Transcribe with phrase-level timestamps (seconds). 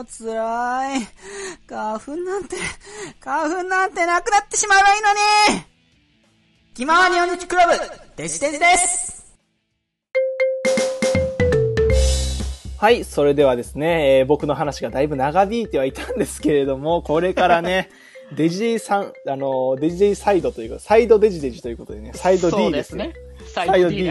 [0.00, 1.06] もう辛い。
[1.68, 2.56] 花粉なんて、
[3.20, 5.12] 花粉なんてなくなってしまえばいいの
[5.58, 5.64] に
[6.72, 7.74] 気まわにおにちクラブ、
[8.16, 9.36] デジデジです
[12.78, 17.90] はい、それではですね、えー、僕の話がだいぶ長引いてはいたんですけれども、これからね、
[18.34, 23.12] デジデジさん、あの、デジデジサイドというか、サイドデジデジということでね、サイド D ですね。
[23.52, 24.10] サイド D。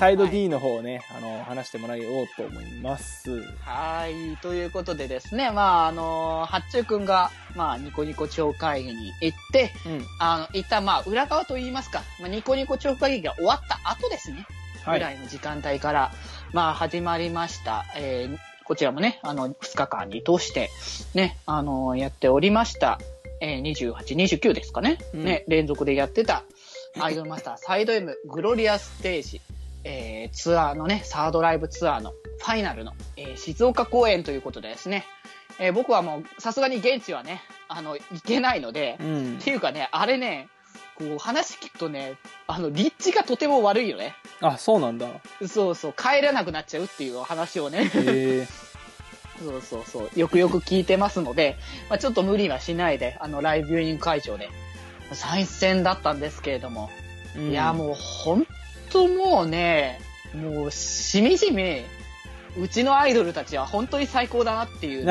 [0.00, 2.00] サイド D の方をね、あの、話してもらおう
[2.34, 3.42] と思います。
[3.60, 4.38] はい。
[4.38, 14.46] ということでですね、まあ、あの、八中くんが、まあ、ニコニコ超会議に行って、うん、あの、一旦まあ、裏側と言いますか、まあ、ニコニコ超会議が終わった後ですね。
[14.86, 16.12] ぐらいの時間帯から、
[16.54, 17.84] まあ、始まりました。
[17.94, 20.70] えー、こちらもね、あの、2日間に通して、
[21.12, 22.98] ね、あの、やっておりました。
[23.42, 24.96] えー、28、29ですかね。
[25.12, 26.42] うん、ね、連続でやってた、
[26.98, 29.42] アイドルマスターサイド M グロリアステージ、
[29.84, 35.04] えー、ツアーのね、サードライブツアーのファイナルの、えー、静岡公演ということでですね、
[35.58, 40.48] えー、僕はもう、さすがに現地はね、あの、行けないので、うん、っていうかね、あれね、
[41.00, 44.14] こう話聞くとね、あの、立地がとても悪いよね。
[44.40, 45.08] あ、そうなんだ。
[45.48, 47.90] そうそう、帰れなくなっちゃうっていう話をね。
[47.94, 48.46] へ
[49.42, 51.56] そうそうそう、よくよく聞いてますので、
[51.88, 54.50] まあ、ちょっと無理はしないで、あの、ライブビューイング会場で、
[55.12, 56.90] 再戦だったんですけれども、
[57.36, 58.46] うん、いや、もう本
[58.90, 60.00] 当もうね、
[60.34, 61.82] もうしみじみ、
[62.58, 65.06] うちのアイドルたちは本当に最高だなっていう。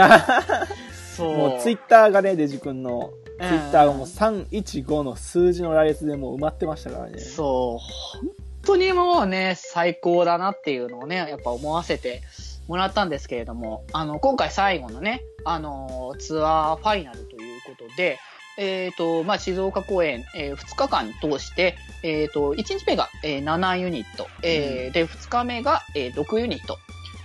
[1.15, 1.37] そう。
[1.37, 3.11] もうツイッターがね、デジ君の。
[3.39, 7.19] ツイッターがもう315の数字の羅列でもう埋まってましたからね。
[7.19, 8.17] そう。
[8.19, 8.29] 本
[8.63, 12.21] 当にもうね、最高だなっていうのをね、やっぱ思わせて
[12.67, 18.19] もらったんですけれども、あの、今回最後のね、あの、ツアーファイナルということで、
[18.59, 26.77] えっ、ー、と、まあ、静岡公演、えー、2日間通して、えっ、ー、と、1日目が、えー、7ユニット、えー、うん、で、2日目が、えー、6ユニット。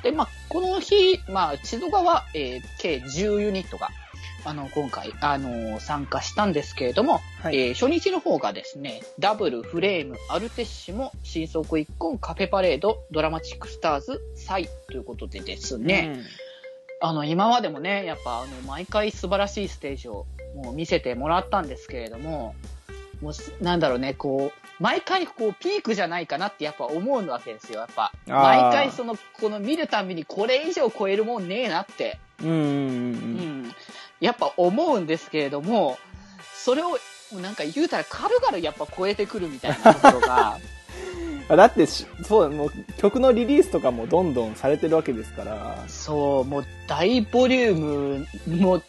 [0.05, 3.89] で、まあ、この日、まあ、静岡は、えー、計10ユニットが、
[4.45, 16.25] あの、今回、あのー、参加したんですけれども、はい、えー、初日の方がですね、ダブル、フレーム、アルテッシモ、新速一婚、カフェパレード、ドラマチックスターズ、サイということでですね、うん、
[17.01, 22.55] あの、今までもね、やっぱ、あの、毎回素晴らしいステージをもう見せてもらったんですけれども、
[23.21, 28.13] もう、なんだろうね、こう、毎回こう、ピークじゃないかなってやっぱ思うわけですよ、やっぱ。
[28.27, 32.19] 毎回その、この見るたびにこれ以上超えるもんねえなって。
[32.43, 32.63] うんうんうん。
[32.63, 32.67] う
[33.69, 33.75] ん
[34.21, 35.99] やっぱ思うんですけれども、
[36.55, 36.99] それを、
[37.43, 40.59] なんか言うたら軽々やっぱ超えてくるみたいなところが、
[41.49, 45.85] だってそう、もう曲のリリースとかもどんどんされてるわけですから。
[45.89, 48.27] そう、もう大ボリューム、
[48.57, 48.83] もう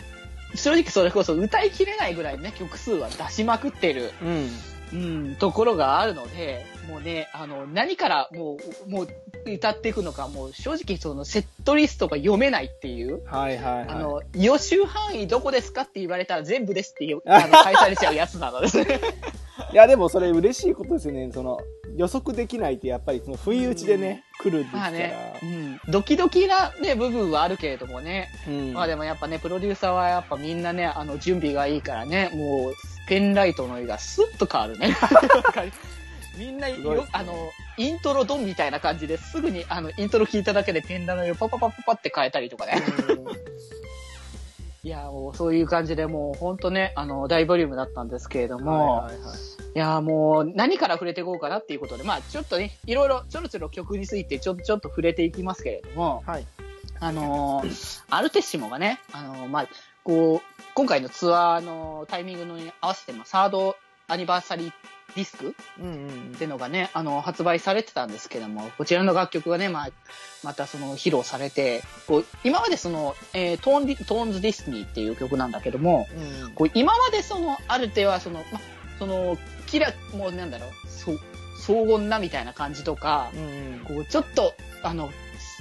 [0.55, 4.49] 正直それこそ歌いきれないぐらいね、曲数は出しまくってる、うん、
[4.93, 4.95] う
[5.31, 8.57] ん、ところがあるので、もうね、あの、何からも
[8.87, 9.07] う、もう
[9.45, 13.23] 歌っていくのか、もう正直そのセットリストが読めないっていう。
[13.25, 18.99] はいはい、はい、あの、予習範囲どこですかって言われたら全部ですってあの、返されちゃうやつなのですね。
[19.73, 21.31] いや、でもそれ嬉しいことですよね。
[21.33, 21.59] その、
[21.95, 24.83] 予測できないってやっぱりその不意打ちでね、来るんですから。
[24.83, 25.79] まあね、うん。
[25.87, 28.29] ドキドキなね、部分はあるけれどもね。
[28.47, 32.73] うん、まあでもやっぱね、プロデューサーはやっぱみんなね、あの、準備がいいからね、もう、
[33.07, 34.95] ペンライトの色がスッと変わるね。
[36.37, 37.33] みんなよ、あの、
[37.77, 42.81] イントロドンみたいな感じですぐに、あの、イントロ聞いただけでペンラの色パパパパパって変えたりとかね。
[44.83, 49.37] いや、もうそういう感じでもう本当ね、あの、大ボリュームだったんですけれども、はいはいはい、
[49.75, 56.45] いや、もう何から触れていこうかなっていうことで、まあちょっとね、いろいろちょろちょろ曲についてちょちょっと触れていきますけれども、はい。
[57.01, 59.67] あのー、アルテッシモがね、あのー、まあ、
[60.05, 63.75] こう、今回のツアーのタイミングに合わせて、まあ、サード
[64.07, 64.71] アニバーサリー
[65.15, 69.89] ディスクっていうのがね、あの、発売されてたんですけども、こちらの楽曲がね、まあ、
[70.43, 76.07] またその披露されて、こう、今までその、えー、トーンディ、トーンズデスティニーっていう曲なんだけども、
[76.45, 78.59] うん、こう今までその、ある程度はその、ま、
[78.99, 81.19] その、キラ、もうなんだろう、そう、
[81.59, 84.53] 荘厳なみたいな感じとか、うん、こう、ちょっと、
[84.83, 85.09] あの、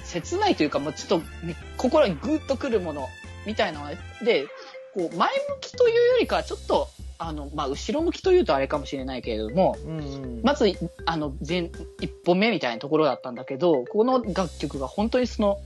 [0.03, 3.07] 切ないというか、もうちょっと、ね、心にグッとくるもの、
[3.45, 3.89] みたいなの
[4.23, 4.45] で、
[4.93, 6.87] こう、前向きというよりかは、ちょっと、
[7.17, 10.71] あの、まあ、後ろ向きというとあれかもしれないけれども、うんうん、まず、
[11.05, 15.59] あの、前、一本目みたいなところだったんだけど、この楽曲が本当にその、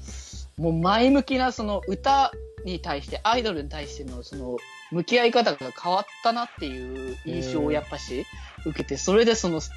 [0.57, 2.31] もう前向きなその歌
[2.65, 4.57] に対して、アイドルに対してのその、
[4.91, 8.25] 向き合い方が変わったなっていう印象をやっぱし
[8.65, 9.71] 受けて、それでその、そ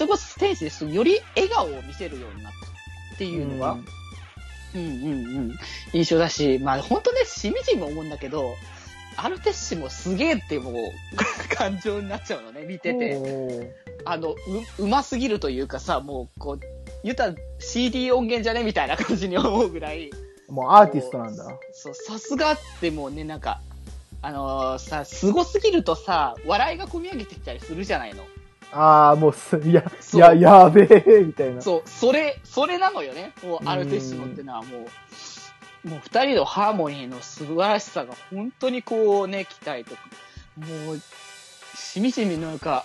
[0.00, 3.84] れこそステージですより笑顔を見せるようになったっていうのが、うん、
[4.74, 5.58] うんうんうん
[5.92, 8.54] 印象だし、まあ本当ね、しみじみ思うんだけど、
[9.16, 10.74] アルテッシもすげえってもう
[11.56, 13.74] 感情になっちゃうのね、見てて。
[14.04, 14.36] あの、う、
[14.78, 16.60] うますぎるというかさ、もう、こう、
[17.02, 18.62] 言ったら CD 音源じゃね？
[18.62, 20.10] みたいな感じに思うぐらい、
[20.48, 21.44] もうアーティストなんだ。
[21.72, 23.60] そう、さすがってもうね、なんか、
[24.20, 28.24] あのーさ、すごすぎるとさ、笑いが込み上げてきたりするじゃないの。
[28.72, 29.82] ああ、もうす、いや、
[30.14, 31.62] いや、やべえ、みたいな。
[31.62, 33.32] そう、それ、それなのよね。
[33.42, 34.86] もう、アルテッシモってのはも
[35.84, 40.02] う、もう二人のハーモニーの素晴らしさが本当にこうね、期待とか、
[40.58, 41.00] もう、
[41.76, 42.84] しみじみなんか、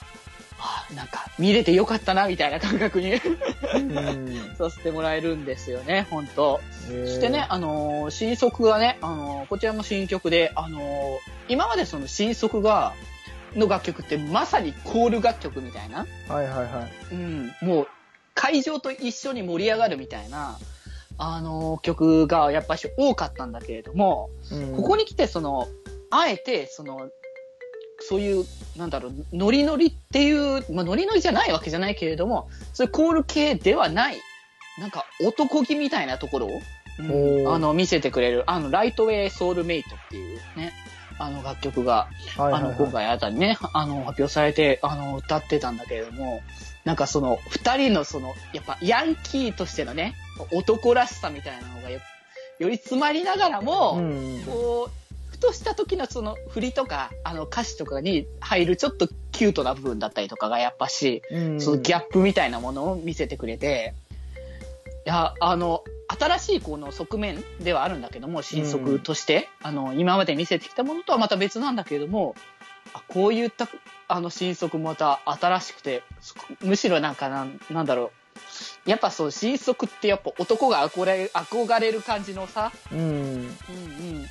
[0.65, 3.15] あなんか、見れてよかったな、みたいな感覚に。
[3.15, 4.55] うん。
[4.57, 6.61] させてもらえるんですよね、本当。
[6.87, 11.17] そしてね、、あのー新曲がね、あのーこちらも新曲で、あのー
[11.49, 12.93] 今までその新曲が、
[13.55, 17.13] の楽曲ってまさにコール楽曲みたいな、はいはいはい。
[17.13, 17.87] うん、もう
[18.33, 20.57] 会場と一緒に盛り上がるみたいな、
[21.17, 24.75] あのー曲がやっぱし多かったんだけれども、うん。
[24.77, 25.67] ここに来てその、
[26.09, 27.09] あえてその、
[28.07, 28.45] そういう、
[28.77, 34.17] なんだろう、ノリノリっていう、まあノリノリじゃないわけじゃないけれども、そういうコール系ではない、
[34.79, 36.61] なんか男気みたいなところを、
[36.99, 40.73] うんあの、見せてくれる、あの、ライトウェイソウルメイトっていうね、
[41.19, 42.07] あの楽曲が、
[42.37, 46.41] はいはいはいあの、今回あたりね、あの、発表されて、あの、歌ってたんだけれども、
[46.85, 50.15] なんかその、二人のその、やっぱ、ヤンキーとしてのね、
[50.51, 51.99] 男らしさみたいなのがよ、
[52.59, 54.43] より詰まりながらも、うん。
[54.45, 55.02] こう、ふ
[55.43, 61.61] とした時のその振りとか、あの歌詞とかに入るちょっとキュートな部分だったりとかがやっぱし、うん。
[61.61, 63.93] そのギャップみたいなものを見せてくれて、
[65.05, 72.35] いや、あの、新しいこの側面ではあるんだけども、新速として、あの、今まで見せてきたものとはまた別なんだけれども、
[72.93, 73.67] あこういった、
[74.07, 78.13] あの、新速また新しくて、そむしろなんかなん、なんだろ
[78.85, 82.99] う、やっぱそう、新速ってやっぱ男が憧れる、憧れる感じのさ、うん。
[82.99, 83.09] うんう
[83.43, 84.25] ん、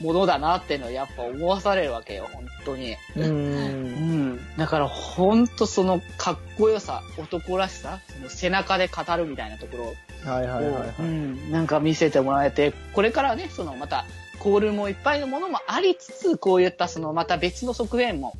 [0.00, 2.96] ものだなっていうのはやっぱ思わされるわけよ、本当に。
[3.16, 3.20] う。
[3.20, 4.56] うんん。
[4.56, 9.94] だから本当そのかっこよさ、男らしさ、その背中で語るみたいなところを、
[10.30, 10.94] はいはいはいはい。
[11.00, 14.04] うん、なんか見せてもらえて、これからね、そのまた、
[14.38, 18.34] コールもいっぱいのものもありつつ、こういったそのまた別の側面も、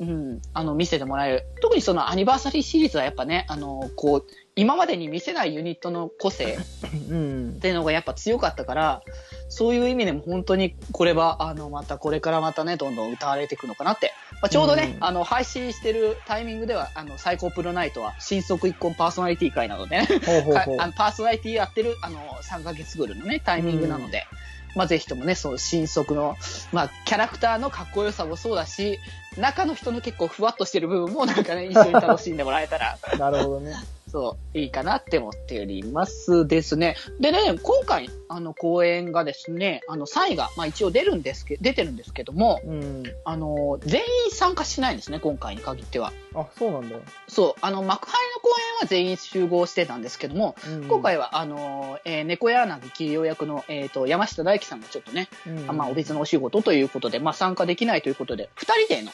[0.00, 1.46] うん、あの、見せてもらえる。
[1.60, 6.58] 特にそのアニバーサリーシリーズはやっぱね、あの、こう、今までに見せないユニットの個性
[7.10, 7.60] うんっ。
[7.60, 9.02] ていうのがやっぱ強かったから、
[9.48, 14.12] そういう意味でも本当にこれは、あの、またこれからまたね、どんどん歌われていくのかなって。
[14.42, 20.76] まあ、ちょうどね、うんあの、配信してるタイミングでは、あの、最高プロナイトは新速一婚パーソナリティ会なのでね、ほうほうほう。
[20.80, 24.26] あのパーソナリティやってる、あの、3ヶ月ぐらいのね、タイミングなので、
[24.74, 26.36] まあ、ぜひともね、その新速の、
[26.72, 28.98] まあ、キャラクターのかっこよさもそうだし、
[29.36, 33.74] 中の人の結構ふわっとしてる部分もなんかね、一緒に楽しんでもらえたら、 なるほどね。
[34.14, 36.94] そう、いいかなって思っておりますですね。
[37.18, 43.02] でね、今回、あの、公演がですね、あの、3位が、まあ一応出るんですけ出てるんですけども、うん。
[43.24, 46.12] あの、全員参加しないんですね、今回に限っては。
[46.32, 46.96] あ、そうなんだ。
[47.26, 59.10] そう、あの、幕張の公演は全員集合してたんですけども、うん今、回は、あの、えー猫柳桐生役の、えっ、と、山下大輝さんがちょっとね、うんあまあ、お別のお仕事ということで、まあ、参加できないということで、二人での、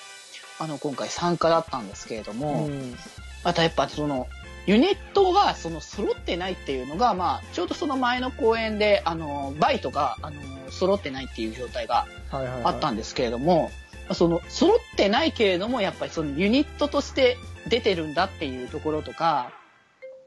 [0.58, 2.94] あの、今回参加だったんですけれども、うん。
[3.42, 4.28] またやっぱその、
[4.66, 10.40] ユニットがその揃ってないっていうのが、まあ、ちょうどその前の公演で、あの、バイトが、あの、
[10.70, 12.06] 揃ってないっていう状態が。
[12.32, 13.70] あったんですけれども、
[14.12, 17.36] その、揃ってないけれども、やっぱりそのユニットとして
[17.68, 19.52] 出てるんだっていうところとか、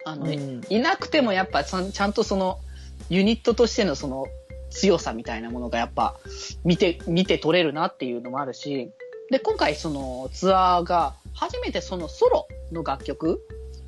[0.05, 2.59] あの、うんいなくてもやっぱちゃんちゃんとその、
[3.09, 4.25] ユニットとしてのその
[4.69, 6.15] 強さみたいなものがやっぱ
[6.63, 8.91] 見て、見て取れるなっていうのもあるし、
[9.29, 13.45] で、今回そのツアーが初めてそのソロの楽曲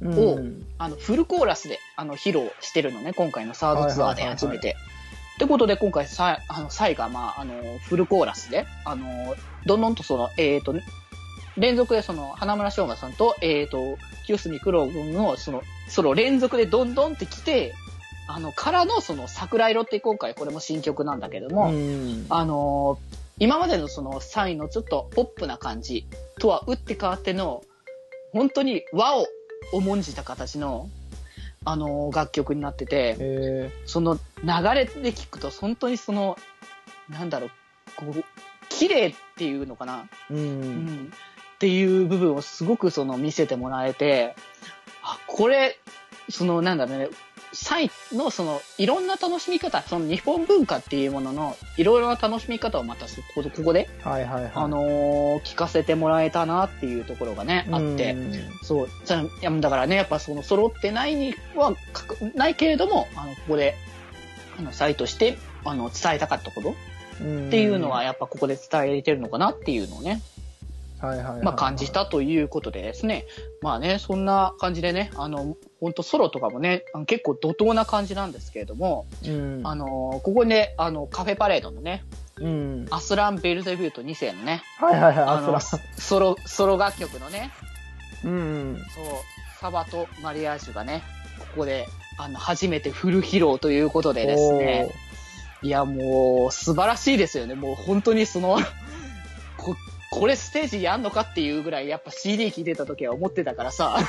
[0.07, 4.75] をうんあの、フルコーラスで、あの、披露してるのね、今回のサードツアーではいはいはいはい初めて。
[5.35, 9.35] ってことで、今回、さ、あの、サイが、まあ、あの、フルコーラスで、あの、
[9.65, 10.73] どんどんとその、えっ、と、
[11.57, 17.73] 連続でその、花村翔馬さんと、えっ、と、清澄九郎君の、その、その連続でどんどんって来て、
[18.27, 22.25] あの、からの、その、桜色って今回、これも新曲なんだけども、うん。
[22.29, 26.07] あのー今までのそのサイのちょっとポップな感じ
[26.39, 27.63] とは打って変わっての、
[28.31, 29.27] 本当に和を
[29.71, 30.89] 重んじた形の、
[31.63, 34.21] あのー楽曲になってて、えその流
[34.73, 36.37] れで聞くと本当にその、
[37.09, 37.49] なんだろう、
[37.95, 38.23] こう、
[38.69, 40.37] 綺麗っていうのかな、ー、う。
[40.37, 41.13] うんん、
[41.55, 44.35] っていう部分をすごくその見せてもらえて、
[45.03, 45.79] あ、これ、
[46.29, 47.09] そのなんだろうね、
[48.11, 54.51] のそのいろんな楽しみ方、その日本文化っていうもののいろいろな楽しみ方をまたそこここで、はいはいはい。
[54.53, 58.33] あのー聞かせてもらえたなっていうところがね、あって、うん
[58.63, 63.75] そう、じゃあいやだからね、やっぱその揃ってないにはかくないけれども、あの、ここで、
[64.57, 66.73] あの、サイとして、あの、伝えたかったことっ
[67.49, 70.21] ていうのは、やっぱここで伝えれてるのかなっていうのをね、
[71.05, 71.41] はいはいはい。
[71.43, 73.25] まあ、感じたということでですね。
[73.61, 79.61] まあね、そんな感じでね、あの、本当ソロとかもね、結構怒涛な感じなんですけれども、うん。
[79.63, 82.03] あの、ここで、あの、カフェパレードのね、
[82.37, 82.87] うん。
[82.89, 85.25] アスラン・ベルゼビュート2世のね、はいはいはい。
[85.25, 85.59] あの。
[85.59, 87.51] ソロ、ソロ楽曲のね、
[88.23, 88.83] うん。
[88.93, 89.05] そう、
[89.59, 91.03] サバとマリアージュがね、
[91.39, 94.89] ここで、あの、初めてフル披露ということでですね、
[95.61, 97.55] いや、もう、素晴らしいですよね。
[97.55, 98.59] もう本当にその、
[100.15, 103.99] こ、これステージやんのかっていうぐらい、やっぱ CD 聴いてた時は思ってたからさ、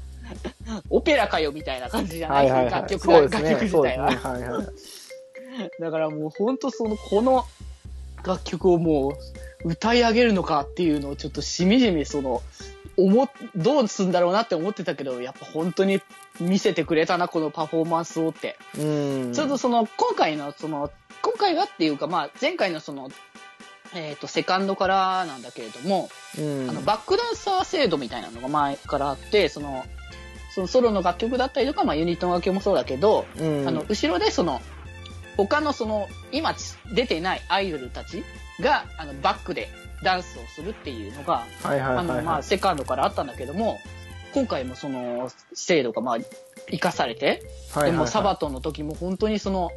[0.90, 2.28] オペラかよみたいな感じじゃ。
[2.28, 2.50] ない？
[2.50, 2.72] はいはいはい。
[2.72, 3.50] 楽曲が、楽そうですね。
[3.52, 4.10] 曲自体は。
[4.10, 4.16] ね。
[4.16, 4.66] はいはい。
[5.80, 7.44] だからもう本当その、この
[8.24, 9.14] 楽曲をも
[9.64, 12.42] う歌い上げるのかっていうのをちょっとしみじみその、
[12.96, 16.00] 思っ、どうすんだろうなって思ってたけど、やっぱ本当に
[16.40, 18.56] 見せてくれたな、このパフォーマンスをって。
[18.76, 19.32] うん。
[19.32, 20.90] ちょうどその、今回のその、
[21.22, 23.10] 今回はっていうか、まあ、前回のその、
[23.94, 26.70] えっ、と、セカンドからなんだけれども、うん。
[26.70, 29.84] あの、バックダンサー制度みたいなのが前からあって、その、
[30.54, 34.60] そのソロの楽曲だったりとか、まあ、ユニットの楽曲もそうだけど、うん、あの、後ろでその、
[35.36, 36.54] 他のその、今
[36.92, 38.24] 出てないアイドルたち
[38.60, 39.68] が、あの、バックで
[40.02, 41.44] ダンスをするっていうのが、
[42.42, 43.78] セカンドからあったんだけども、
[44.34, 46.18] 今回もその、制度がまあ、
[46.66, 47.42] 活かされて、
[47.84, 49.70] でもサバトンの時も本当にその、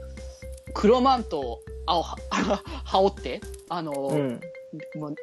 [0.73, 1.59] 黒マントを
[2.85, 4.39] 羽織って、あの、うん。
[4.99, 5.15] もう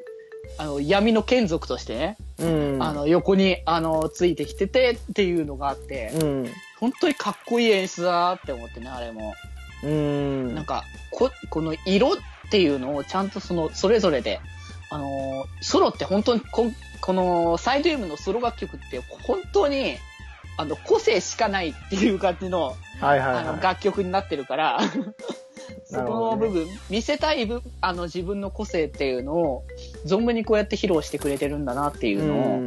[0.58, 2.82] あの闇の眷属としてね、うん。
[2.82, 6.52] あの横にあのついてきててっていうのがあって、うん。
[6.80, 9.34] 本当にかっこいい演出だなって思ってね、あれも。
[9.82, 10.54] うん。
[10.54, 12.16] なんかこ、この色っ
[12.50, 14.40] ていうのをちゃんとその、それぞれで、
[14.90, 19.96] あの、ソロって本当にこ、このサイド M のソロ楽曲って本当に、
[20.56, 23.44] あの、個性しかないっていう感じの、はいはいはい。
[23.44, 24.80] あの、楽曲になってるから、
[25.84, 29.64] そこの部分、見せたい部あの、自分の個性っていうのを、
[30.06, 32.58] 存分にこうやって披露してくれてるんだなっていうのを、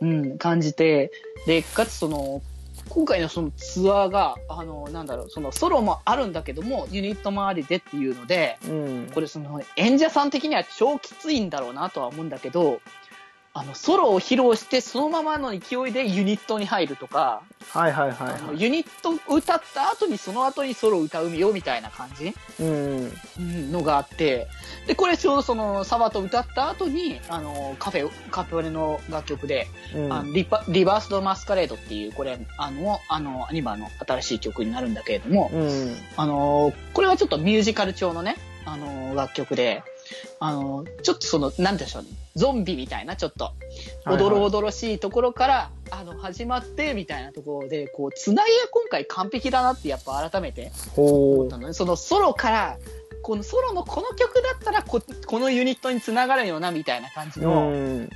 [0.00, 1.12] うんうん、感じて、
[1.46, 2.42] で、かつその、
[2.88, 9.10] 今回のそのツアーが、あの、なんだろう、そのソロもあるんだけども、ユニット周りでっていうので、うん。
[9.14, 12.80] これその演者さん的には超きついんだろうなとは思うんだけど、
[13.60, 22.34] あの、ソロを披露してそのままの勢いでユニットに入るとか、はいはいはいユニットを歌った後にその後にソロを歌うよみたいな感じ？
[22.58, 23.12] うん。
[23.38, 24.48] うんのがあって、
[24.86, 30.12] で、これちょうどそのサバと歌った後に、あの、カフェ、カフェオレの楽曲で、うん。
[30.12, 35.94] あのリパリバースドマスカレードっていう、これ、あの、あの、アニバの新しい曲になるんだけれども、うん。
[36.16, 39.82] あの、これはちょっとミュージカル調のね、あの、楽曲で、
[40.38, 51.74] あの、ちょっとその、なんでしょうね、ゾンビみたいな、ちょっと、はいはいおどろおどろしいところから、あの、始まって、みたいなところで、こう、つなぎが今回完璧だなって、やっぱ改めてほ思ったのね。
[51.74, 52.78] そのソロから、
[53.22, 57.42] このソロのこの曲だったらこ、このユニットにつながるよな、みたいな感じう。
[57.42, 58.10] の、うん。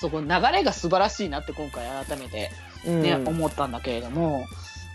[0.00, 2.50] そこ流れが素晴らしいなって今回改めて
[2.84, 4.46] ね、うん思ったんだけれども、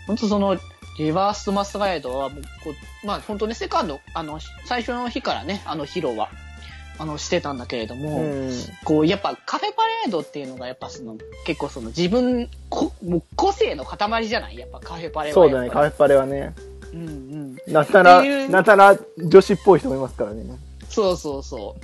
[0.06, 0.58] 本当その、
[0.98, 2.70] リバースマスガイドはもうこ
[3.02, 6.30] う、まあ本当ね、セカンド、あの、最初の日からね、あの、披露は、
[6.98, 8.52] あの、してたんだけれども、うん。
[8.84, 14.56] こう、やっぱカフェパレードっていうのが、やっぱその、結構その自分、こもう個性の塊じゃない？
[14.56, 16.54] やっぱカフェパレードはそうだね、カフェパレはね。
[16.94, 17.10] うんう
[17.68, 17.72] ん。
[17.72, 20.44] なったらなったら女子っぽい人もいますからね。
[20.88, 21.76] そうそうそ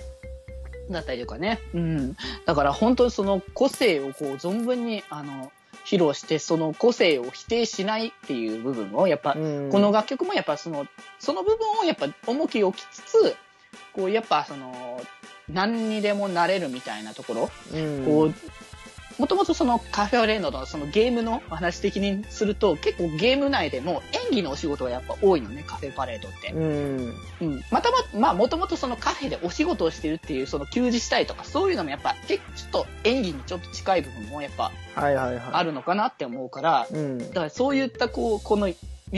[0.88, 0.92] う。
[0.92, 1.60] だったりとかね。
[1.74, 2.16] うん。
[2.46, 5.52] だから本当にその個性をこう存分に、あの、
[5.84, 9.70] 披露して、その個性を否定しないっていう部分を、やっぱ、うん。
[9.70, 10.86] この楽曲もやっぱその、
[11.18, 13.36] その部分をやっぱ重きを置きつつ、
[13.92, 15.00] こうやっぱその、
[15.48, 18.34] 何にでもなれるみたいなところ、うん、こう、
[19.18, 26.52] もともとそのカフェオレードのそのゲームの話的にすると、結構ゲーム内でも演技のお仕事がやっぱ多いのね、カフェパレードって。
[26.52, 27.14] うん。
[27.40, 27.64] うん。
[27.70, 35.40] またま、まあ、もともとそのカフェでお仕事をしてるっていう、その休日したいとか、そういうのもやっぱ、結構ちょっと演技にちょっと近い部分もやっぱはいはいはい。
[35.52, 37.18] あるのかなって思うから、うん。
[37.18, 38.74] だからそういったこう、このミ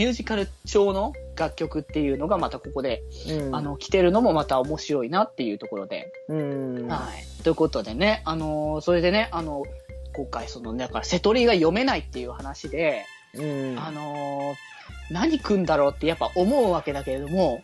[0.06, 3.56] ュージカル調の楽曲っていうのがまたここで、うん。
[3.56, 6.88] あの、来てるのもまた面白いなっていうところで、うん。
[6.88, 7.42] はい。
[7.42, 9.64] ということでね、あのーそれでね、あの、
[10.14, 13.04] 今回その、だから、瀬戸りが読めないっていう話で、
[13.35, 13.78] うん。
[13.78, 14.75] あのー
[15.11, 17.61] 何組んだろうってやっぱ思うわけだけれども、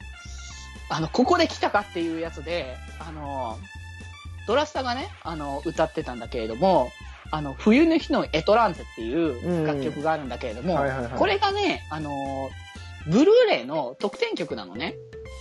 [0.91, 6.91] あの、ここで来たかっていうやつで、あのードラスタがね、あの、歌ってたんだけれども、
[7.31, 10.77] あの、冬の日のエトランゼっていう楽曲があるんだけれども、
[11.17, 12.71] これがね、あのー
[13.07, 14.97] ブルーレイの特典曲なのね。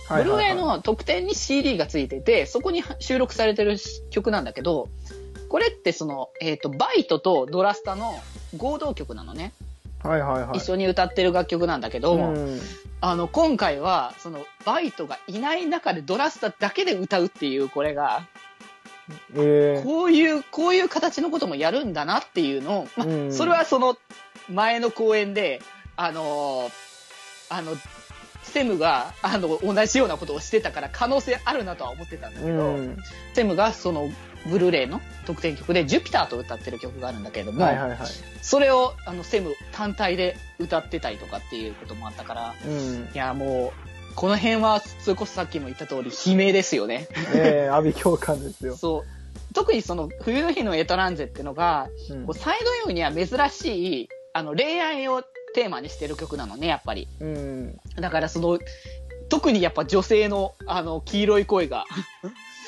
[0.08, 3.76] ブルーレイの特典に CD がついてて、そこに収録されてる
[4.10, 4.88] 曲なんだけど、
[5.50, 8.14] これってその、えっ、と、バイトとドラスタの
[8.56, 9.52] 合同曲なのね。
[10.02, 10.58] はいはいはい。
[10.58, 12.60] 一緒に歌ってる楽曲なんだけど、うん。
[13.00, 18.28] あの、今回は、その、バイトがいない中でドラスタだけで歌うっていう、これが、
[19.34, 23.96] ええこういう、こういう形のこともやるんだなっていうのを、まあうんそれはその
[24.48, 25.60] 前の公演で、
[25.96, 26.72] あのー
[27.48, 27.72] あの、
[28.44, 32.96] セムが、あの、同じようなことをしてたから可能性あるなとは思ってたんだけど、うん。
[33.34, 34.08] セムがその、
[34.46, 37.98] ブルーレイの特典曲で、ジュピターと歌ってる曲があるんだけれども、はいはいはい。
[38.42, 43.08] それを、あの、セム単体で歌ってたりとかっていうこともあったから、うん。
[43.14, 43.72] いや、も
[44.12, 47.08] う、この辺は、それこそさっきも言った通り、悲鳴ですよね。
[47.34, 48.76] ええ阿鼻共感ですよ。
[48.76, 49.04] そう。
[49.54, 55.22] 特にその、冬の日のエトランゼってのが、うんこうサイド M には珍しい、あの、恋愛を
[55.54, 57.08] テーマにしてる曲なのね、やっぱり。
[57.20, 57.80] うん。
[57.96, 58.58] だからその、
[59.28, 61.84] 特にやっぱ女性の、あの、黄色い声が、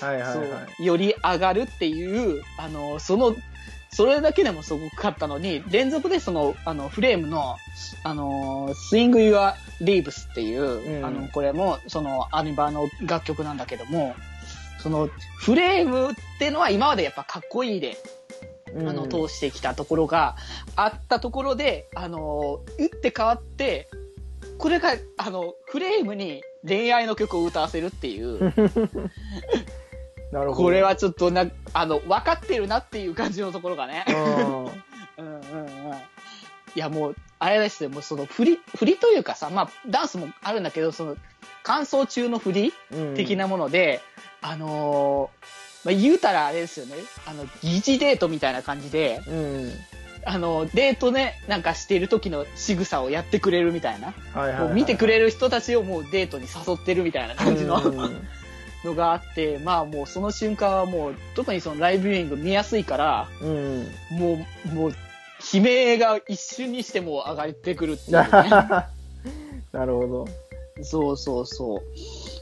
[0.07, 0.85] はいはいはい。
[0.85, 3.37] より上がるっていう、あの、その、
[3.91, 7.57] それだけでもすごくかったのに、連続でその、あの、フレームの、
[8.03, 11.05] あの、Swing Your Leaves っていう、うん。
[11.05, 14.17] あの、これも、その、アニバーの楽曲なんだけども、
[14.79, 17.97] その、フレームってのは今までやっぱかっこいいで、
[18.75, 18.89] うん。
[18.89, 20.37] あの、通してきたところが
[20.75, 23.89] あったところで、あの、打って変わって、
[24.57, 28.53] これが、あの、フレームに恋愛の曲を歌わせるっていう、
[30.33, 30.63] なるほど。
[30.65, 34.05] これはちょっとな、あの、分かってるなっていう感じのところがね。
[34.09, 34.65] うん。
[34.67, 34.73] うん
[35.19, 35.93] うんうん。
[36.75, 41.17] いや、もう、あれですよ、もうその振り、振りというかさ、まあ、ダンスもあるんだけど、その、
[41.63, 44.01] 乾燥中の振りうん的なもので、
[44.41, 46.95] あのーまあ、言うたらあれですよね、
[47.27, 49.73] あの、疑似デートみたいな感じで、うん。
[50.25, 54.15] あの、デートね、なんかしている時の仕草をやってくれるみたいな。
[54.33, 54.61] はいはいはい。
[54.61, 58.29] もう見てくれる人たちをもうデートに誘ってるみたいな感じのうん
[58.85, 63.87] のがあって、まあもうその瞬間はもう、特にそのライブビューイング見やすいから、うん。
[64.11, 64.91] もう、もう、
[65.55, 68.27] 悲鳴が一瞬にしても上がってくるっていう、ね。
[69.73, 70.29] なるほど。
[70.83, 71.81] そうそうそう。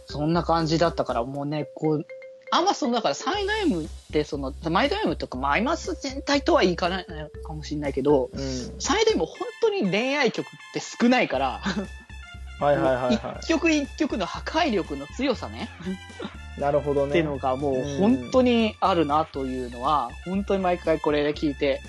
[0.06, 2.06] そんな感じだったから、もうね、こう、
[2.52, 7.06] あんまその、だからサイド M って、その、マイド M とか、まあ、アイマス全体とはいかない
[7.44, 8.40] かもしれないけど、うん。
[8.80, 11.62] サイド M 本当に恋愛曲って少ないから、
[12.60, 15.68] はいはいはいは一曲一曲の破壊力の強さね、
[16.58, 16.60] い。
[16.60, 17.10] なるほどね。
[17.10, 21.80] っていうのがもううん本当にあるなというのは、本当に毎回これで聞いて、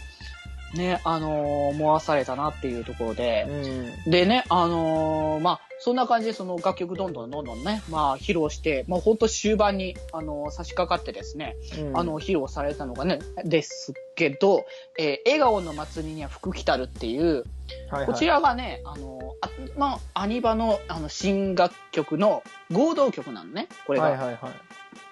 [0.74, 1.42] ね、あのー
[1.72, 4.12] 思わされたなっていうところで、うん。
[4.12, 14.66] でね、あのーまあ、そんな感じでその楽曲どんどんどんどんね、まあ、披露して、まあ、本当終盤に、あのー差し掛かってですね、うんあの、披露されたのがね、ですけど、
[15.00, 17.46] えー笑顔の祭りには福来たるっていう、
[17.90, 24.06] はいはいこちらがね、あのーあまあ、アニバの、あの、新楽曲の合同曲なのね、これが。
[24.06, 24.38] はいはいはい。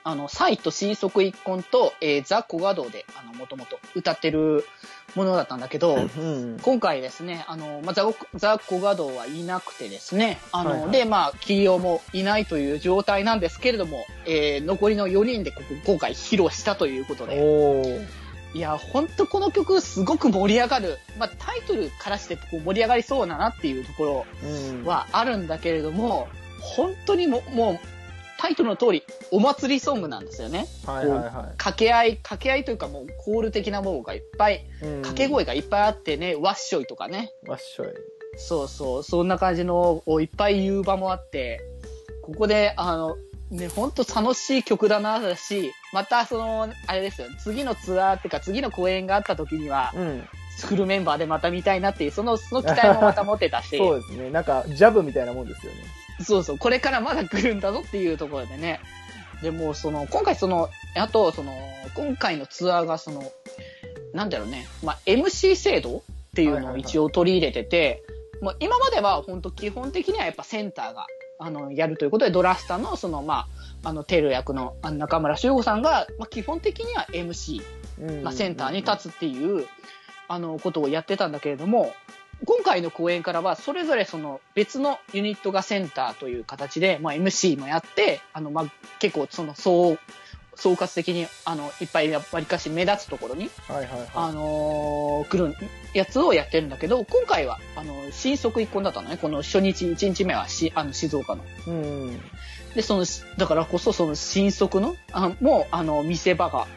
[0.04, 4.66] あの、サイと新足一婚と、えーザ・コガドで、あの、もともと歌ってる
[5.16, 6.58] ものだったんだけど、うん。
[6.62, 18.06] 今回ですね、あの、まあ、ザコ、ザ・コガドはいなくてですね、あの、はいはいで、まあ、キリオもいないという状態なんですけれども、えー残りの4人でここ今回披露したということで。
[18.54, 24.86] いや、ほんとこの曲すごく盛り上がる、まあ、タイトルからしてこう盛り上がりそうだなっていうところうん。
[24.86, 26.28] はあるんだけれども、
[26.60, 27.99] 本当にももう、
[28.40, 30.66] タイトルの通り、お祭りソングなんですよね。
[30.86, 37.88] はいはいは掛け合い、掛け合いというかもうコール的なものがいっぱい、掛け声がいっぱいあってね、ワッショイとかね、わっしょい。
[38.38, 41.60] そうそう、そんな感じのをいっぱい言う場もあって、
[42.22, 43.18] ここで、あの、
[43.52, 50.28] ね、ほんと楽しい曲だな、だし、またその、あれですよ、次のツアーっていうか次の公演があった時には、うん。
[50.66, 54.30] フルメンバーでまた見たいなっていう、その、その期待もまた持ってたし、 そうですね。
[54.30, 55.99] なんか、ジャブみたいなもんですよね。
[56.24, 58.80] そうそう、これからまだ来るんだぞっていうところでね。
[59.42, 61.54] でも、その、今回その、あと、その、
[61.96, 63.24] 今回のツアーがその、
[64.14, 66.02] なんだろうね、まあ、MC 制度っ
[66.36, 68.04] ていうのを一応取り入れてて、
[68.42, 71.08] もう今までは本当基本的にはやっぱセンターが、
[71.40, 73.48] あの、やるということで、ドラスタのその、ま
[73.84, 77.62] あ、あの、テル役の中村修吾さんが、まあ、基本的には MC、
[78.02, 78.24] うん。
[78.24, 79.66] まあ、センターに立つっていう、
[80.28, 81.94] あの、ことをやってたんだけれども、
[82.46, 88.66] 今回の公演からは、それぞれその別のユニットがセンターという形で、まあ、MC もやって、あの、まあ、
[89.00, 89.98] 結構その総、
[90.56, 94.10] 総括的に、あの、いっぱいわりかし目立つところに、はいはいはい。
[94.14, 95.56] あのー来る
[95.94, 99.18] やつをやってるんだけど、今回は、あの、新速一婚だったのね。
[99.18, 101.44] この初日、1日目はし、あの、静岡の。
[101.68, 102.20] うん。
[102.76, 103.06] で、その、
[103.38, 106.68] だからこそ、その新速の、あもう、あの、見せ場が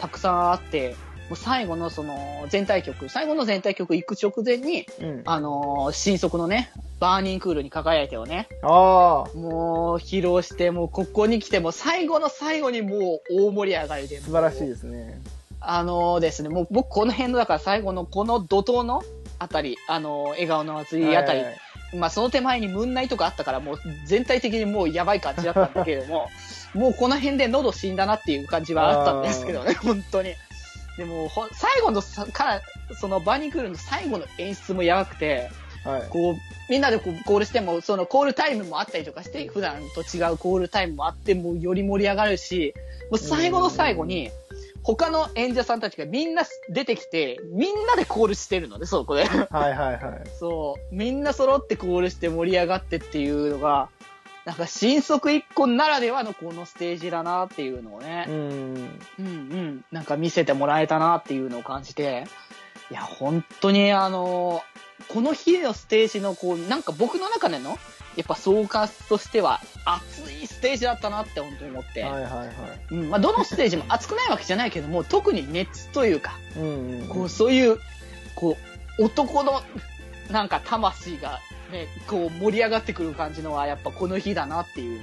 [0.00, 0.96] たくさんあって、も
[1.32, 5.22] う最後のその、全体曲、最後の全体曲行く直前に、うん。
[5.24, 8.66] あのー新速のね、バーニングクールに輝いてをね、あ
[9.34, 14.18] もう披露して、もうここに来て、もう最後の最後にもう大盛り上がりで。
[14.18, 15.20] あ、素晴らしいですね。
[15.60, 19.02] あのーですね、もう僕この辺の、だから最後のこの怒涛の
[19.38, 21.60] あたり、あのー笑顔の祭りあたり、はいはいはい
[21.94, 26.30] まあその手前にムーンナイトがあったからもう全体的にもうやばい感じだったんだけれども、
[26.74, 30.34] もうこの辺で喉死んだなっていう感じはあったんですけどね、本当に。
[31.02, 32.62] でも、ほ最後のさから、
[33.00, 35.50] そのバニクールの最後の演出もやばくて、
[35.84, 36.08] はい。
[36.08, 36.34] こう、
[36.70, 42.72] みんなでこうコールしても、そのコールタイムもあったりとかして、普段と違うコールタイムもあって、もうより盛り上がるし、
[43.10, 44.30] もう最後の最後に、
[44.84, 49.24] 他の演者さんたちがみんな出てきて、みんなでコールしてるので、そう、これ。
[49.24, 50.22] はいはいはい。
[50.38, 53.88] そう、みんな揃ってコールして盛り上がってっていうのが、
[54.44, 58.34] なんか新速一個ならではのこのステージだなっていうのをね、うん。
[58.34, 62.24] うんうん、なんか見せてもらえたなっていうのを感じて、
[62.90, 64.62] いや、本当にあの、
[65.08, 67.78] この日のステージのこう、なんか僕の中での、
[68.16, 72.50] やっぱ総括としては熱いステージだったなって本当に思って、はいはいはい。
[72.90, 77.08] うん、まあどのステージも熱くないわけじゃないけども、特に熱というか、うんうん。
[77.08, 77.78] こう、そういう、
[78.34, 78.56] こ
[78.98, 79.62] う、男の、
[80.30, 81.40] なんか魂が、
[81.72, 85.00] ね、こう、盛り上がってくる感じのは、やっぱこの日だなっていう、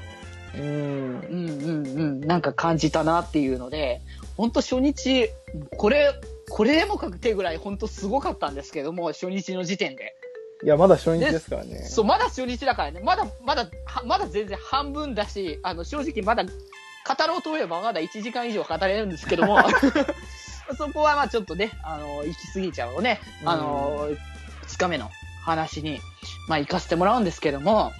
[0.55, 0.61] うん。
[0.61, 4.01] うんうんうん、なんか感じたなっていうので、
[4.37, 5.29] 本当初日、
[5.77, 6.13] これ、
[6.49, 10.15] これでも確定ぐらい本当すごかったんですけども、初日の時点で。
[10.63, 11.83] いや、まだ初日ですからね。
[11.83, 19.57] そう、まだ初日だからね、まだ、まだ、はまだ全然半分だし、あの、正直まだ、語ろうと思えばまだ1時間以上語れるんですけども、
[20.77, 24.09] そこはまあちょっとね、あの、行き過ぎちゃうのね、あの、
[24.67, 25.09] 2日目の
[25.43, 25.99] 話に、
[26.47, 27.91] まあ行かせてもらうんですけども、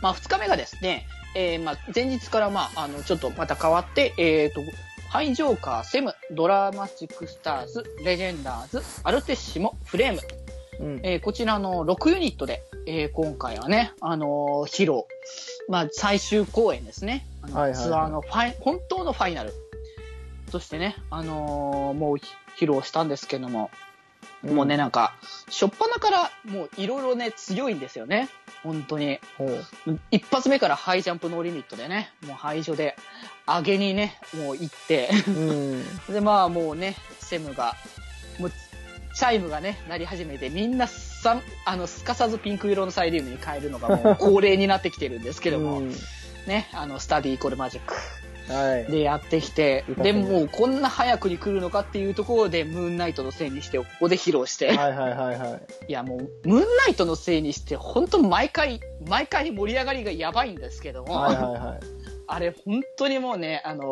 [0.00, 4.60] まあ2日目がですね、えー、まあ前日からまあ、あの、ちょっとまた変わって、えっ、と、
[5.08, 10.20] ハイジョーカー、セム、ドラマチックスターズ、レジェンダーズ、アルテッシモ、フレーム、
[10.80, 11.00] うん。
[11.02, 15.04] えーこちらの6ユニットで、えー今回はね、あのー披露。
[15.68, 17.26] まあ、最終公演ですね。
[17.42, 19.52] あのはいツアーのファイ、本当のファイナル
[20.50, 22.24] としてね、あのーもうひ
[22.58, 23.70] 披露したんですけども、
[24.44, 25.14] もうね、なんか、
[25.48, 28.28] しょっぱなからもういろいろね、強いんですよね。
[28.62, 29.18] 本当に。
[30.10, 32.96] 一発目からハイジャンプノーリミットでね、もうハイジョで、
[33.46, 35.84] 上げにね、もう行って、うん。
[36.12, 37.74] で、まあもうね、セムが、
[38.38, 38.52] もう、
[39.14, 45.94] チャイムがね、鳴り始めて、みんなさ、あの、すかさずピンク色のサイリウムに変えるのがもう恒例になってきてるんですけども、うん
[46.46, 47.94] ね、あの、スタディイコールマジック
[48.48, 48.84] はい。
[48.90, 55.62] でやってきて、で、ねもうこんな早くに来るのかっていうところで、ムーンナイトのせいにして、ここで披露して、はいはいはいはい。
[55.88, 61.80] いやもう、ムーンナイトのせいにして、本当毎回、毎回盛り上がりがやばいんですけども、はいはいはい。
[62.26, 63.84] あれ本当にもうね、あのー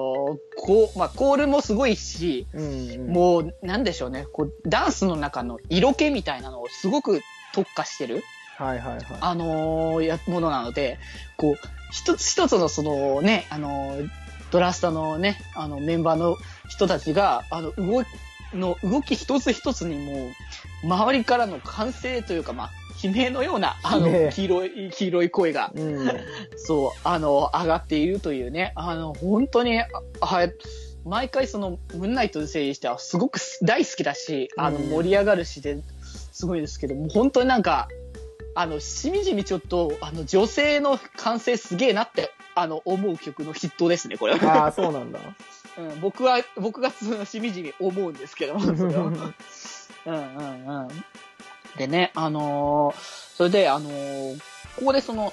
[0.56, 3.06] こう、まあ、コールもすごいし、うんうん。
[3.08, 4.26] もう、なんでしょうね。
[4.32, 7.20] こう、ダンスの中の色気みたいなのをすごく
[7.54, 8.22] 特化してる、
[8.56, 9.04] はいはいはい。
[9.20, 10.98] あのーや、ものなので、
[11.36, 11.54] こう、
[11.90, 14.08] 一つ一つのそのね、あのー
[14.52, 16.36] ドラスタのね、あの、メンバーの
[16.68, 18.06] 人たちが、あの、動き、
[18.54, 22.70] の動き一つ一つにもう、周りからの歓声というか、まあ、
[23.02, 26.06] 悲鳴のような、あの、黄色い、黄色い声が、うん。
[26.56, 29.86] そう、あの、上がっているというね、あの、本当に、あ
[30.20, 30.52] はい、
[31.06, 35.82] 毎回その、ムーンナイトのせいにしてはすごく大好きだし、あの、うん盛り上がるしで、
[36.32, 37.88] すごいですけど、もう本当になんか、
[38.54, 44.64] あの、しみじみちょっと、あの、女性の感性すげえなって、あの、思う曲の筆頭ですね、これは。
[44.64, 45.18] ああ、そうなんだ。
[45.78, 49.04] うん、僕は、僕がそのしみじみ思うんですけども、 それは。
[49.04, 49.34] うん
[50.04, 50.88] うんうん。
[51.76, 54.38] でね、あのーそれで、あのー
[54.76, 55.32] ここでその、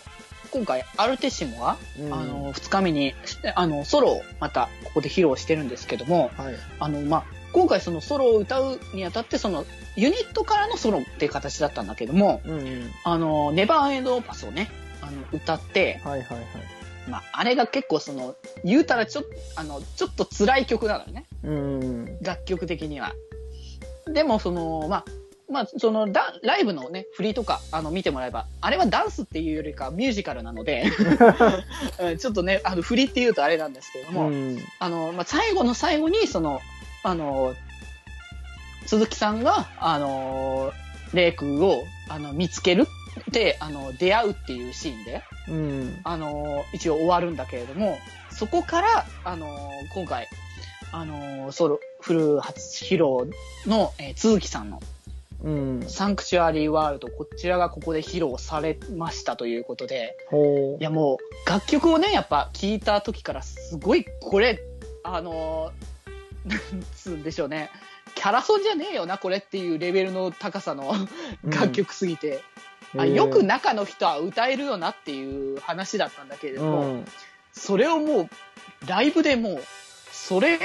[0.51, 3.13] 今回、アルテッシモが、うんあのー二日目に、
[3.55, 6.55] あの、ソロをまた、ここで披露してるんですけども、はい。
[6.79, 12.91] あの、まあ、今回そのソロを歌うにあたって、その、ユニットからのソロっていう形だったんだけども、うんうん。
[13.03, 14.69] あの、ネバーエンドパスをね、
[15.01, 16.45] あの、歌って、はいはいはい。
[17.09, 21.25] まあ、あれが結構その、言うたらちょっと、あの、ちょっと辛い曲なのよね。
[21.43, 22.21] うん。
[22.21, 23.13] 楽曲的には。
[24.07, 25.05] でも、その、まあ、
[25.51, 30.85] まあ、その、だライブのね、振りとか、あの、見てもらえば、あれはダンスっていうよりかミュージカルなので、
[31.99, 34.59] うんちょっとね、あの、振りって言うとあれなんですけれども、うん。
[34.77, 36.61] あの、まあ、最後の最後に、その、
[37.03, 37.55] あの、
[38.85, 40.71] 鈴木さんが、あの、
[41.13, 42.87] レイ君を、あの、見つける
[43.31, 45.99] で、あの、出会うっていうシーンで、うん。
[46.03, 47.99] あの、一応終わるんだけれども、
[48.31, 49.47] そこから、あの、
[49.93, 50.27] 今回、
[50.91, 53.31] あの、ソロ、フル初披露
[53.67, 54.81] の、えー、鈴木さんの
[55.43, 55.83] うん。
[55.87, 64.59] サンクチュアリーワールド、こちらがここで披露されましたということで、ほいやもう、楽曲をね、やっぱ聴いた時からすごい、これ、
[65.03, 65.71] あの
[66.95, 67.69] つうんでしょうね。
[68.15, 70.93] キャラソンじゃねえよな、これっていうレベルの高さの
[71.43, 72.41] うん楽曲すぎて、
[72.95, 73.01] う。
[73.01, 77.05] あよくな中の人は歌えるよなっていう話だったんだけれども、うん。
[77.53, 78.29] それをもう、
[78.87, 79.63] ライブでもう、
[80.11, 80.57] それ、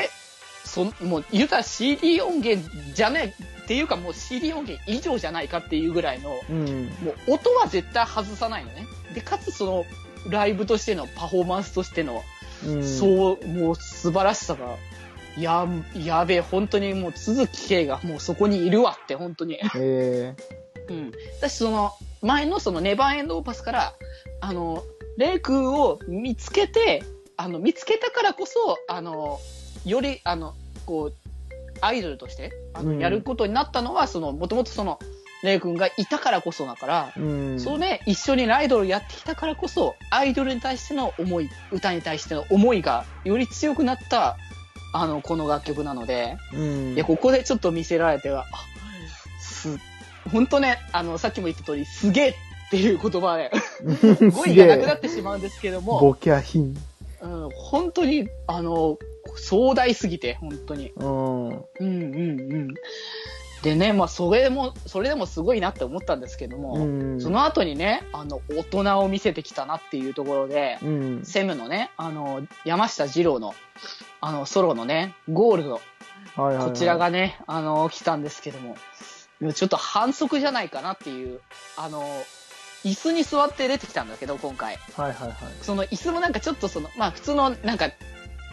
[0.64, 6.84] そもう、言うたら CD 音源じゃねえ、っていうかもう CD 音源以上じゃないかっていうぐらいの、うん。
[7.02, 8.87] もう音は絶対外さないのね。
[9.14, 9.84] で、かつその、
[10.30, 12.22] ライブとしてのパフォーマンスとしての、
[12.66, 12.84] うん。
[12.87, 14.76] そう、もう素晴らしさが、
[15.42, 19.59] や、やべえ、本当にもう鈴木圭がもうそこにいるわって、本当に。
[19.77, 20.35] え
[20.88, 21.12] うん。
[21.40, 21.92] 私その、
[22.23, 23.94] 前のそのネバーエンドオーパスから、
[24.40, 24.83] あの、
[25.16, 27.03] レイ君を見つけて、
[27.37, 29.40] あの、見つけたからこそ、あの、
[29.85, 30.55] より、あの、
[30.87, 31.14] こう、
[31.81, 34.99] アイドルとして、あの、うんやることになったのは、その、もともとその、
[35.42, 37.61] レイ君がいたからこそだから、ー、うん。
[37.61, 44.38] そうね、一緒にアイドルやってきたからこそ、アイドルに対しての思い、歌に対しての思いがより強くなった、
[44.94, 46.94] あの、この楽曲なので、うん。
[46.94, 48.64] いや、ここでちょっと見せられては、あ、
[49.40, 49.76] す、
[50.30, 52.35] 本当ね、あの、さっきも言った通り、すげえっ
[52.70, 53.50] ていう言葉で、
[54.30, 56.76] 語彙がなくなってしまうんですけども、ボキャヒン。
[57.22, 58.96] うん、本当に、あの、
[59.37, 60.92] 壮大すぎて、本当に。
[60.94, 61.48] うん。
[61.48, 62.74] うんうんうん。
[63.64, 67.20] でね、まあ、それでも、それでもすごいなって思ったんですけども、うん。
[67.20, 71.24] その後にね、あの、大人を見せてきたなっていうところで、うん。
[71.24, 73.55] セムのね、あの、山下二郎の、
[74.20, 76.98] あの、ソロのね、ゴールド、はいはいはいこちら。
[76.98, 78.77] がね、あの、来たんですけども、
[79.55, 81.40] ちょっと反則じゃないかなっていう、
[81.79, 82.05] あの、
[82.85, 84.79] 椅子に座って出てきたんだけど、今回。
[84.94, 85.37] はいはいはい。
[85.62, 87.90] その椅子もなんかちょっとその、まあ普通のなんか、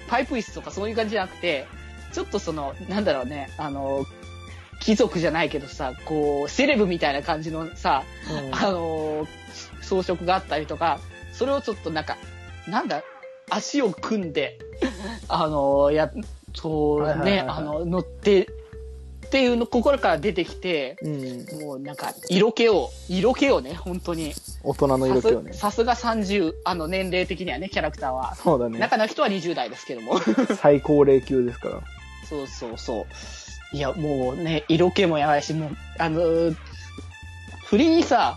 [0.08, 1.68] パイプ椅子とかそういう感じじゃなくて、
[2.14, 4.06] ちょっとその、なんだろうね、あの、
[4.82, 9.28] 貴族じゃないけどさ、こう、セレブみたいな感じのさ、うんあの、
[9.82, 11.00] 装飾があったりとか、
[11.32, 12.18] それをちょっとなんか、
[12.68, 13.04] なんだ、
[13.50, 14.60] 足を組んで、
[15.30, 16.12] あの、や、
[16.54, 18.50] そうね、はいあの、乗って、
[19.28, 21.62] っていうの、心から出てきて、うん。
[21.62, 24.34] もうなんか、色気を、色気をね、本当に。
[24.62, 25.54] 大人の色気をね。
[25.54, 28.36] さすさすが30、あの、年齢的にはね、キャラクターは。
[28.36, 28.78] そうだね。
[28.78, 30.20] 中の人は20代ですけども。
[30.60, 31.82] 最高齢級ですから。
[32.28, 33.06] そうそうそう。
[33.74, 36.56] いや、もうね、色気もやばいし、もう、あのー
[37.66, 38.36] 振りにさ、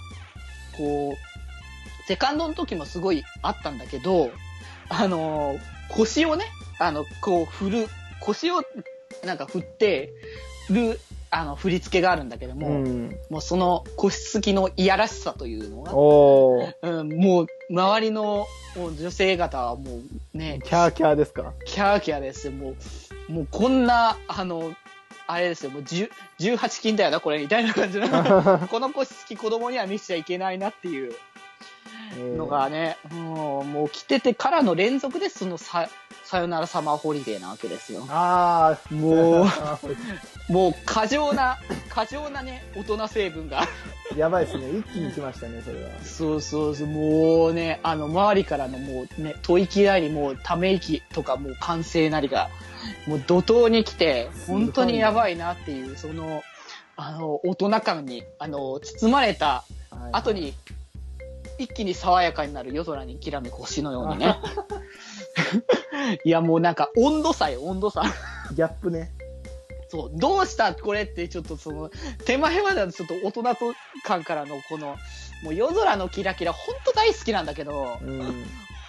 [0.76, 4.30] こう、セカンドの時もすごいあったんだけど、
[4.88, 5.58] あのー
[5.90, 6.44] 腰をね、
[6.78, 7.88] あの、こう振る、
[8.20, 8.62] 腰を
[9.24, 10.10] なんか振って
[10.70, 10.98] る、
[11.30, 13.16] あの、振り付けがあるんだけども、うん。
[13.28, 15.92] もうその腰つきのいやらしさというのが。
[16.90, 20.00] うん、もう、周りの女性方はも
[20.34, 21.52] うね、キャーキャーですか？
[21.66, 22.52] キャーキャーですよ。
[22.52, 22.74] も
[23.28, 24.72] う、もうこんな、あの、
[25.26, 28.08] あれですよ、もう10 18金だよな、これ、みたいな感じの。
[28.68, 31.14] この腰つき子供には見せちゃいけないなっていう
[32.36, 35.88] のがね、もうもう来ててからの連続で、そのさ、
[36.24, 38.06] さよならサマーホリデーなわけですよ。
[38.08, 39.78] ああ、もう、あ
[40.48, 43.66] もう過剰な、過剰なね、大人成分が。
[44.12, 44.70] ー やばいですね。
[44.70, 45.90] 一気に来ましたね、それは。
[46.02, 52.48] そうそうそう、もうね、あの、周りからのもうね、吐息なり、もうため息とか、もう歓声なりが、
[53.06, 56.42] もう怒涛に来て、本当にやばいなっていう、その、
[56.96, 60.54] あの、大人感に、あの、包まれたはい後に、
[61.58, 64.36] 一気に爽やかになる夜空にきらめく星のようにね。
[66.24, 68.02] いや、もうなんか温度差よ、温度差。
[68.52, 69.12] ギャップね。
[69.88, 71.90] そう、どうしたこれって、ちょっとその、
[72.24, 74.96] 手前まではちょっと大人と感からのこの、
[75.42, 78.44] もう夜空のキラキラ、ほんと大好きなんだけど、うん。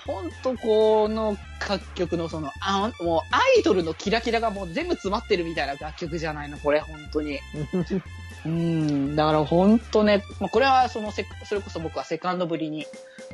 [0.06, 1.36] ほんとこの
[1.68, 7.40] 楽曲のその、あもうアイドルのキラキラがもう全部詰まってるみたいな楽曲じゃないの、これ、本当に。
[8.46, 12.86] うん、だから本当ね、まあ、これはそのせ、それこそ僕はセカンドぶりに、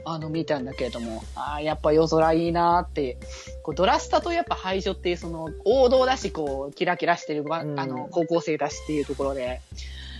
[0.06, 3.17] あの、見たんだけれども、ああ、やっぱ夜空いいなーって、
[3.62, 9.62] こう、ドラスタとやっぱ排除っていうその、王道だし、こう、キラキラしてるあの、高校生だしっていうところで、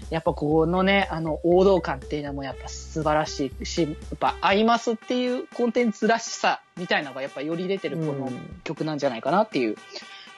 [0.10, 3.66] やっぱこのね、あの、王道感っていうのもやっぱ素晴らしい。
[3.66, 9.78] し、やっぱ、アイマスっていうコンテンツらしさみたいなのがやっぱより出てるこのうん曲なんじゃないかなっていう。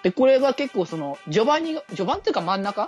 [0.03, 2.87] で、これが結構その、序盤に、序盤っていうか真ん中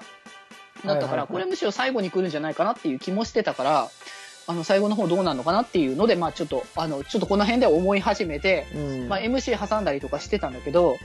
[0.83, 3.89] だったから、これむしろ最後に来るんじゃないかなっていう気もしてたから、
[4.47, 9.09] あの、最後の方どうなるのかなっていうので、まあちょっと、あの、ちょっとこの辺で思い始めて、うん。
[9.09, 10.97] まあ MC 挟んだりとかしてたんだけど、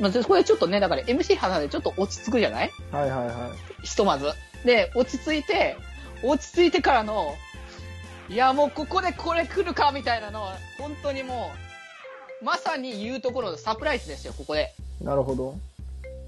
[0.00, 2.70] まあこれちょっとね、だから MC 挟んでちょっと落ち着くじゃない？
[2.90, 3.50] はいはいは
[3.84, 4.32] ひとまず。
[4.64, 5.76] で、落ち着いて、
[6.24, 7.36] 落ち着いてからの、
[8.28, 11.52] いやもうここでこれ来るかみたいなのは、本当にも
[12.42, 14.74] う、まさに言うところのサプライズですよ、ここで。
[15.00, 15.04] い。
[15.04, 15.54] なるほど。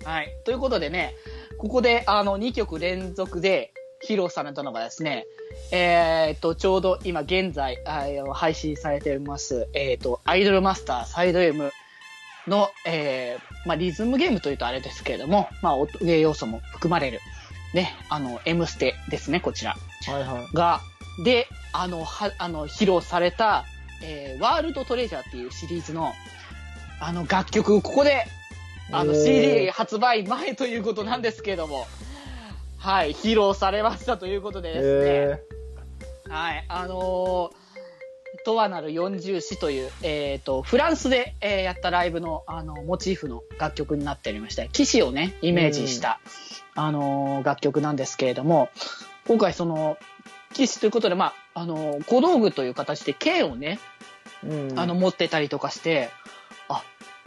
[0.04, 0.32] はい。
[0.44, 1.14] ということでね、
[1.60, 5.26] ここであの2曲連続で披露されたのがですね、
[5.70, 7.76] えー、っと、ちょうど今現在、
[8.32, 11.70] 配信されています、えー、っと、アイドルマスターサイド M
[12.46, 17.20] の、えー、まあ、リズムゲームというとあれですけれども、まあ、音ゲー要素も含まれる、
[17.74, 19.76] ね、あの、M ステですね、こちら。
[20.06, 20.56] はいはい。
[20.56, 20.80] が、
[21.26, 23.66] で、あの、は、あの、披露された、
[24.02, 26.14] えー、ワールドトレジャーっていうシリーズの、
[27.00, 28.24] あの楽曲、ここで、
[28.92, 31.86] あの、CD 発売前ということなんですけれども、
[32.78, 35.42] はい、披露されましたということでですね、え
[36.28, 37.60] はい、あのー
[38.44, 46.20] とはなる40詩という、えっ、と、フランスで、えーやったライブの、あの、モチーフの楽曲になっておりまして、騎士をね、イメージした、
[46.74, 48.70] あのー楽曲なんですけれども、
[49.26, 49.98] 今回その、
[50.54, 53.78] 騎士ということで、まあ、あのー小道具という形で剣をね、
[54.44, 54.78] うん。
[54.78, 56.39] あの、持ってたりとかして、あ、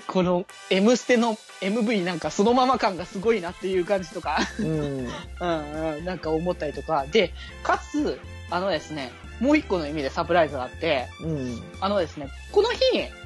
[0.08, 4.68] この、M ステの MV なんかそのまま感がすごいなっていう感じとか、うん。
[5.40, 11.64] うんうん、なんか思ったりとか、で、かつ、あのですね、もう一個の意味でサプライズがあって、うん。
[11.82, 12.80] あのですね、この日、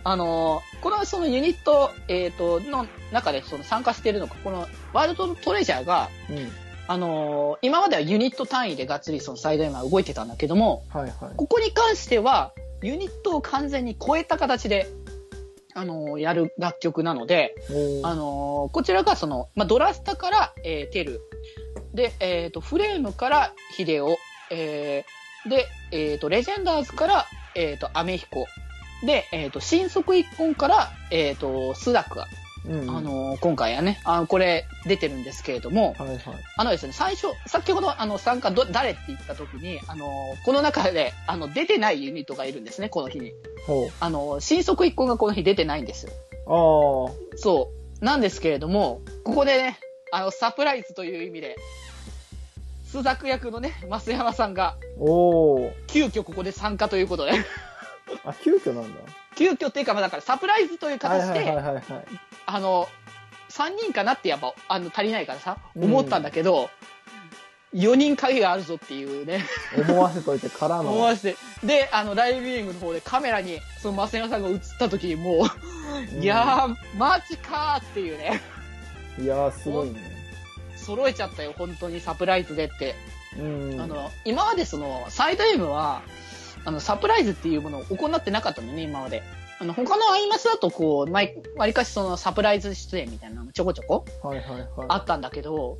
[0.03, 6.51] あのーこのそのユニット、えっ、と、の中でその参加しているのが、このワールドトレジャーが、うん。
[6.87, 11.13] あのー今まではユニット単位でがっつりそのサイドエマ動いてたんだけども、はいはい。
[11.35, 14.87] ここに関しては、ユニットを完全に超えた形で、
[15.77, 17.55] あのーやる楽曲なので、
[18.03, 21.21] あのーこちらがその、まあ、ドラスタから、えーテル。
[21.93, 24.17] で、えっ、と、フレームからヒデオ。
[24.49, 28.47] えーで、えっ、と、レジェンダーズから、えっ、と、アメヒコ。
[29.05, 32.25] で、えっ、と、新速一本から、えっ、と、スダクが、
[32.65, 32.89] うん。
[32.89, 36.19] あのー今回はね、あの、これ出てるんですけれども、はいはい。
[36.57, 43.31] あのですね、最初、先ほど、あの、参加ど、誰って言った時に、あのーこの中で、あの、出てないユニットがいるんですね、この日に。
[43.65, 46.11] ほあのー新速一本がこの日出てないんですよ。
[46.47, 47.35] う。
[47.35, 48.05] あそう。
[48.05, 49.79] なんですけれども、ここでね、
[50.11, 51.57] あの、サプライズという意味で、
[52.85, 54.77] スザク役のね、増山さんが、あ。
[54.99, 55.71] おー。
[55.87, 57.31] 急遽ここで参加ということで、
[58.23, 59.01] あ、急遽なんだ。
[59.37, 61.55] 急遽っていうか、まあだからサプライズというはい形で。
[62.45, 62.87] あの、
[63.49, 66.69] 3人かなってやっぱ、あの、足りないからさ、うん思ったんだけど、
[67.73, 69.45] 4人影があるぞっていうね、
[69.87, 70.91] 思わせといてからの。
[70.91, 78.41] 思わせて、で、あの、ライブビューイングの方でカメラに、その増山さんが映った時にもう、うんいやー、マジかーっていうね、
[79.19, 80.17] いやー、すごいね。
[80.75, 82.95] 揃えちゃったよ、本当にサプライズでって。
[83.37, 83.81] うん。
[83.81, 86.01] あの、今までその、サイド M は、
[86.67, 89.23] あの、サプライズっていうものを行ってなかったのね、今まで。
[89.57, 94.67] あの、他のアイマスだと、こう、毎、わりかしそのサプライズ出演みたいなのもちょこちょこはいはいはい。
[94.89, 95.77] あったんだけど、も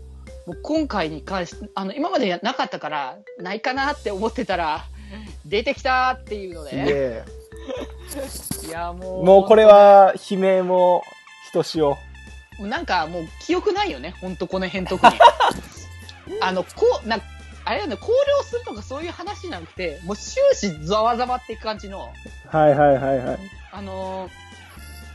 [0.47, 4.85] う今回に関して、あの、今までやなかったから、ないかなって思ってたら、
[5.45, 7.25] 出てきたっていうのすで。
[8.65, 9.25] いや、もう。
[9.25, 11.03] もうこれは、悲鳴も、
[11.47, 11.97] ひとしお。
[12.61, 15.13] なんかもう記憶ないよね、ほんとこの辺特に。
[16.39, 17.25] あの、こう、なんか
[17.67, 22.13] あれだね、考慮するとかそういう話じゃなくて、もう終始ざわざわっていく感じの、
[22.47, 23.39] はいはいはいはい。
[23.71, 24.31] あのー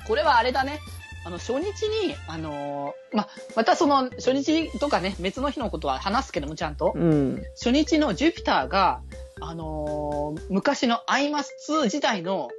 [0.06, 0.80] これはあれだね。
[1.24, 6.92] あの、初日に、あのーま、またその、初日とかね、別の日のことは話すけども、ちゃんと。
[6.96, 7.42] うん。
[7.54, 9.00] 初日のジュピターが、
[9.40, 12.50] あのー昔のアイマス2時代の、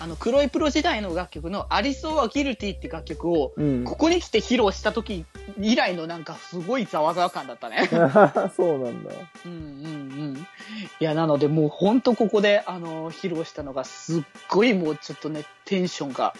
[0.00, 3.84] あの、黒いプロ時代の楽曲のアリソーはギルティって楽曲を、うん。
[3.84, 5.26] ここに来て披露した時
[5.60, 7.86] 以来のなんかすごいざわざわ感だったね。
[8.56, 9.10] そうなんだ。
[9.44, 9.58] うんうんう
[10.32, 10.46] ん。
[11.00, 16.32] いや、なのでもうほんとここで、あの、披露したのがすっごいもうちょっとね、テンションが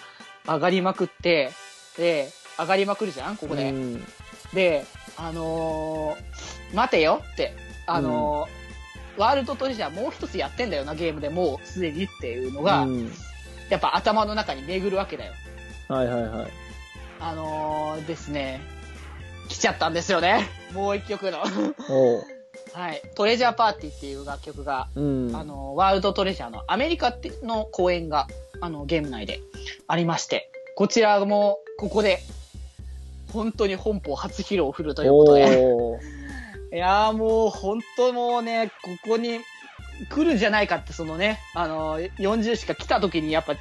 [0.46, 1.52] 上がりまくって、
[1.98, 3.70] で、上がりまくるじゃんここで。
[3.70, 4.04] うん。
[4.54, 4.86] で、
[5.18, 7.52] あのー待てよって、
[7.86, 13.12] あのーワールドトレジャーもう一つやってんだよな、ゲームでもうすでにっていうのが、うん
[13.70, 15.32] やっぱ頭の中に巡るわけだよ。
[15.88, 16.50] はいはいはい。
[17.20, 18.60] あのーですね、
[19.48, 20.48] 来ちゃったんですよね。
[20.74, 21.38] もう一曲の。
[22.72, 23.02] はい。
[23.14, 25.32] トレジャーパーティーっていう楽曲が、うん。
[25.34, 28.26] あの、ワールドトレジャーのアメリカっての公演が、
[28.60, 29.40] あの、ゲーム内で
[29.86, 32.20] ありまして、こちらも、ここで、
[33.32, 36.76] 本当に本邦初披露を振るということで。
[36.76, 38.70] いやーもう、本当もうね、
[39.04, 39.40] ここに
[40.08, 43.54] 来るんじゃないかって、そのね、あの、40しか来た時にやっぱ、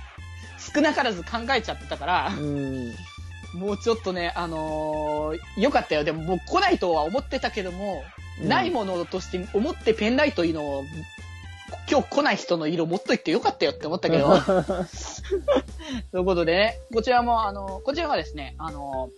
[0.73, 2.93] 少なからず考えちゃってたから、うん。
[3.54, 6.04] もうちょっとね、あのーよかったよ。
[6.04, 8.04] でももう来ないとは思ってたけども、
[8.41, 10.84] うんないものとして思ってペンライトいいのを、
[11.91, 14.39] 今日来ない人の色持っといてよかったよって思ったけど。
[16.12, 19.10] ということでね、こちらも、あの、こちらはですね、あの、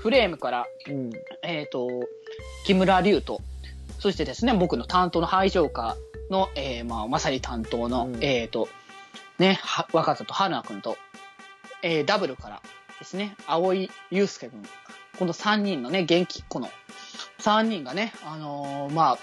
[0.00, 1.10] フレームから、うん。
[1.42, 1.88] えっ、と、
[2.66, 3.40] 木村龍と、
[3.98, 5.96] そしてですね、僕の担当の排除家
[6.30, 8.68] の、えーまあ、まさに担当の、うんえっ、と、
[9.38, 10.96] ね、は若田と春菜くんと、
[11.82, 12.62] えーダブルから
[12.98, 14.62] ですね、青井祐介くん、
[15.18, 16.68] この3人のね、元気っ子の
[17.40, 19.18] 3人がね、あのーまあ、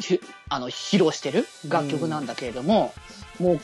[0.00, 2.92] ひあの、披露してる楽曲なんだけれども、
[3.40, 3.60] もう、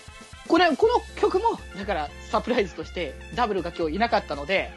[0.49, 4.73] これ、この曲も、だから、サプライズとして、ダブルが今日いなかったので、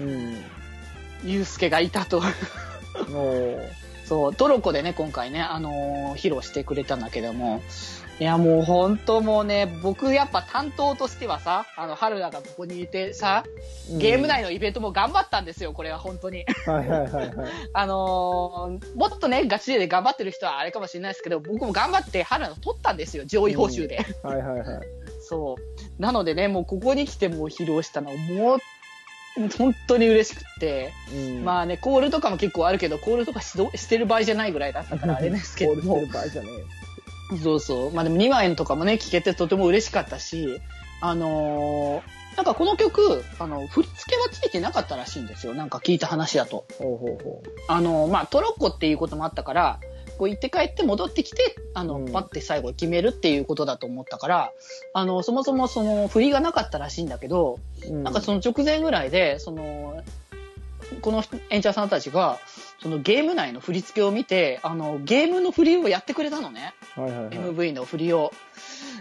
[0.00, 0.44] うん。
[1.24, 2.18] 祐介がいたと。
[2.18, 7.60] おーそう、トロコでね、今回ね、あのー披露してくれたんだけども、
[8.18, 13.44] いや、もう本当もうね、僕やっぱ担当としてはさ、あの、春菜がここにいてさ、
[13.98, 16.46] ゲーム内のイベントも頑張ったんですよ、これは本当に。
[16.64, 17.32] はいはいはいはい。
[17.74, 24.06] あのーもっとね、ガチで頑張ってる人はあれかもしれないですけど、僕も頑張って春菜を取ったんですよ、上位報酬で。
[24.22, 24.86] はいはいはい。
[25.20, 26.02] そう。
[26.02, 28.58] なのでね、もうここに来てもう披露したのはもう、
[29.56, 30.92] 本当に嬉しくって。
[31.12, 36.12] うんまあね、コールとかも結構あるけど、コールとかしどしてる場合じゃないぐらいだったからあれですけどもコールして。
[36.12, 36.48] る場合じゃね
[37.42, 37.92] そうそう。
[37.92, 40.60] まあでも2枚とかもね、聴けてとても嬉しかったし、
[41.00, 45.54] あのーなんかこの曲、あの、振り付けはついてなかったらしいんですよ。
[45.54, 46.66] なんか聞いた話だと。
[46.70, 46.74] え。
[46.84, 49.80] ほうほうほあのーまあトロッコっていうこともあったから、
[50.18, 54.52] こう行って帰って戻ってきて、あの、うんパッて最後決めるっていうことだと思ったから、
[54.92, 57.58] あの、そもそもその振りがなかったらしいんだけど、
[57.88, 60.02] なんかその直前ぐらいで、その、
[61.02, 62.38] この演者さんたちが、
[62.80, 66.74] そのゲーム内の振り付けを見て、あの、ゲームの振りをやってくれたのね。
[66.94, 67.28] はいはいはい。
[67.30, 68.32] MV の振りを。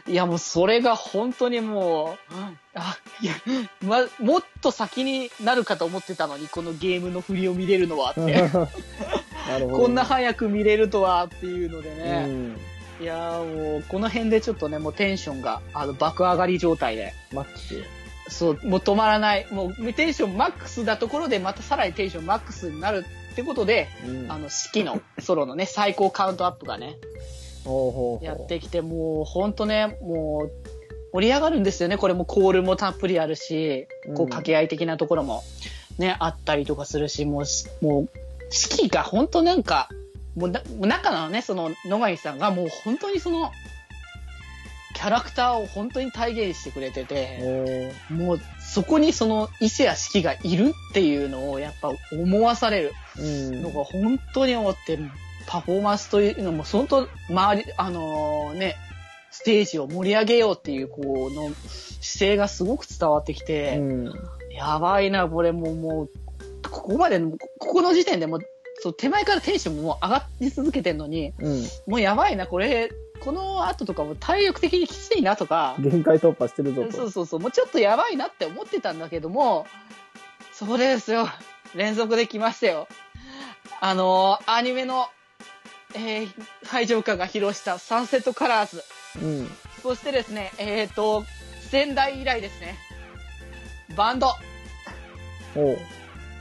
[0.07, 2.33] いや、もうそれが本当にもう、
[2.73, 3.33] あ、いや、
[3.81, 8.49] ま、もっと先になるかと思ってたのに、このゲームの振りを見れるのはって。
[9.47, 9.83] なるほど。
[9.83, 12.25] こんな早く見れるとはっていうのでうね。
[12.25, 12.57] ん。
[12.99, 17.13] いやーもう、この辺でちょっとね、もうテンションが、あの、爆上がり状態で。
[17.33, 17.83] マックス。
[18.29, 19.47] そう、もう止まらない。
[19.51, 26.95] もう、テンションマックスなところで、またさらにテンションマックスになるってことで、うんあの、式のソロのね、 最高カウントアップがね、
[27.63, 28.25] ほうほうほう。
[28.25, 30.51] やってきて、もう、ほんとね、もう、
[31.13, 31.97] 盛り上がるんですよね。
[31.97, 35.43] これもコールもたっぷりあるし、こう、うん掛け合い的なところも、
[35.97, 38.09] ね、あったりとかするし、もうし、もう、
[38.49, 39.89] 式がほんとなんか、
[40.35, 42.51] もうな、中のね、その、野上さんが。
[42.51, 43.51] もう本当にその、
[44.93, 52.93] キャラクターを本当に体現してくれてて、えもう、そこにその、伊勢や四季がいるっていうのを、やっぱ思わされる。
[53.17, 54.99] のが本当に思って、
[55.47, 58.75] パフォーマンスというのも、本当、周り、あのね、
[59.31, 61.51] ステージを盛り上げようっていう、こう、の、
[62.01, 64.11] 姿勢がすごく伝わってきうて、ん。
[64.51, 66.09] やばいな、これもう、もう、
[66.69, 68.39] ここまで、ここの時点でもう、
[68.79, 71.63] そう、手前からテンションも上がり続けてんのに、うん。
[71.87, 76.91] もうやばいな、これ、この後とかも体力的にきついなとか、限界突破してるぞと。
[76.91, 79.65] そうそうそう、もうちょっとやばいなって思ってたんだけども、
[80.53, 81.27] そうですよ。
[81.75, 82.87] 連続で来ましたよ。
[83.81, 85.07] あのーアニメの、
[85.93, 86.29] えー、
[86.63, 88.83] 最上歌が披露したサンセットカラーズ。
[89.21, 89.49] うん。
[89.81, 91.25] そしてですね、えっ、と、
[91.69, 92.77] 仙台以来ですね。
[93.95, 94.33] バンド、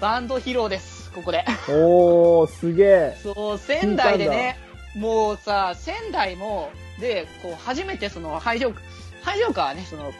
[0.01, 1.45] バンド披露です、ここで。
[1.69, 3.19] おー、すげえ。
[3.23, 4.59] そう、仙台でね、
[4.97, 6.71] もうさ、仙台も、
[7.01, 8.81] で、こう、初めてその、ハイジョーク、
[9.23, 10.13] ハイジョーカーはね、その、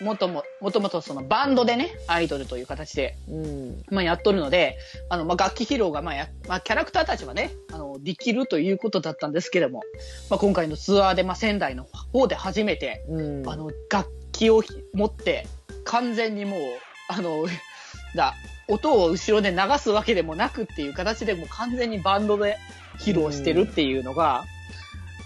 [0.00, 3.82] もとも、もともとそのバンドでね、アイドルという形で、うん。
[3.90, 4.76] まあやっとるので、
[5.08, 9.82] あの、まあ楽器披露が、まあや、まあキャラクターたちはね、あの、できるということだったんですけれども、
[10.28, 13.48] まあ今回のツアーで、まあ仙台の方で初めて、うん。
[13.48, 15.46] あの、楽器をひ持って、
[15.84, 16.60] 完全にもう、
[17.08, 17.46] あの、
[18.14, 18.34] だ、
[18.68, 22.58] 音を後ろで流すわけでもなくっていう形でもう完全にバンドで
[22.98, 24.44] 披露してるっていうのが、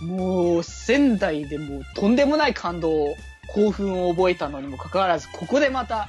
[0.01, 3.15] もう仙台でもうとんでもない感動、
[3.55, 6.09] 興奮を覚えたのにもかかわらず、ここでまた、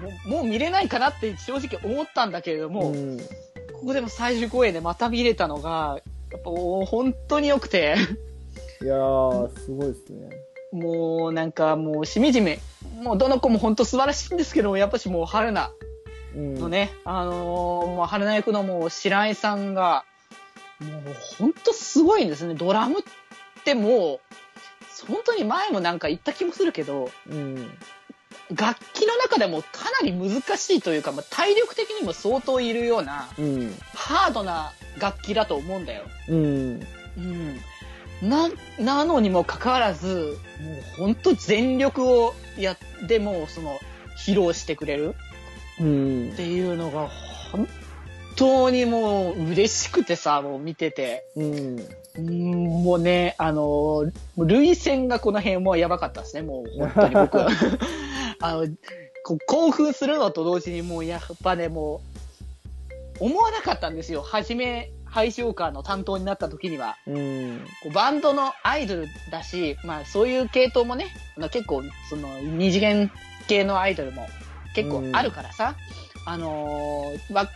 [0.00, 3.18] もうもう見れないかなって正直思ったんだけれども、うん。
[3.72, 6.00] ここでも最終公演でまた見れたのが、
[6.32, 7.96] やっぱ本当に良くて、
[8.82, 10.30] いやー、すごいですね。
[10.72, 12.58] もうなんかもうしみじみ、
[13.02, 15.70] もうどの子も本当素晴らしいんですけども、やっぱしもう春菜
[16.34, 16.54] うん。
[16.54, 20.04] のね、あのーもう春菜役のもう白井さんが、
[20.80, 22.54] もう本当すごいんですね。
[22.54, 23.02] ドラムっ
[23.64, 24.20] ても
[25.06, 27.70] う、本当に前もなんか言った気もするけど、うん。
[28.54, 33.74] 楽器の中でもかなり難しいというか、まあ、体力的にも相当いるような、うん。
[33.94, 36.04] ハードな楽器だと思うんだよ。
[36.28, 36.80] うん。
[37.16, 37.60] うん。
[38.22, 38.48] な、
[38.78, 43.78] なのにもかかわらず、もう本当全力をやって、もうその、
[44.18, 45.14] 披露してくれる
[45.80, 46.36] うんっ。
[46.36, 47.08] ていうのが、
[47.52, 47.68] 本
[48.36, 51.24] 当にもう嬉しくてさ、もう見てて。
[51.36, 51.86] うん。
[52.16, 57.48] うん、もうね、あの、類線がこの辺もやばかったですね、もう本当に僕は。
[58.40, 58.66] あの、
[59.24, 62.00] こう興奮するのと同時にもうやっぱね、も
[63.20, 64.22] う、思わなかったんですよ。
[64.22, 66.96] 初め、ハイジョーカーの担当になった時には。
[67.06, 67.66] うん。
[67.92, 71.06] バンドのアイドルだし、まあそういう系統もね、
[71.50, 73.10] 結構その二次元
[73.48, 74.28] 系のアイドルも
[74.74, 75.74] 結構あるからさ、
[76.26, 77.48] あのーま、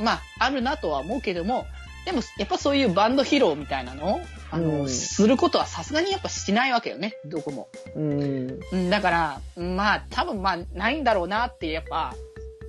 [0.00, 1.66] まああるなとは思うけども、
[2.04, 7.68] でもやっぱそういうバンド披露みたいなのを、あのーうんすることはさすがにやっぱしないわけよね、どこも。
[7.94, 8.58] うん。
[8.72, 12.14] うんだから、まあ多分まあないんだろうなってやっぱ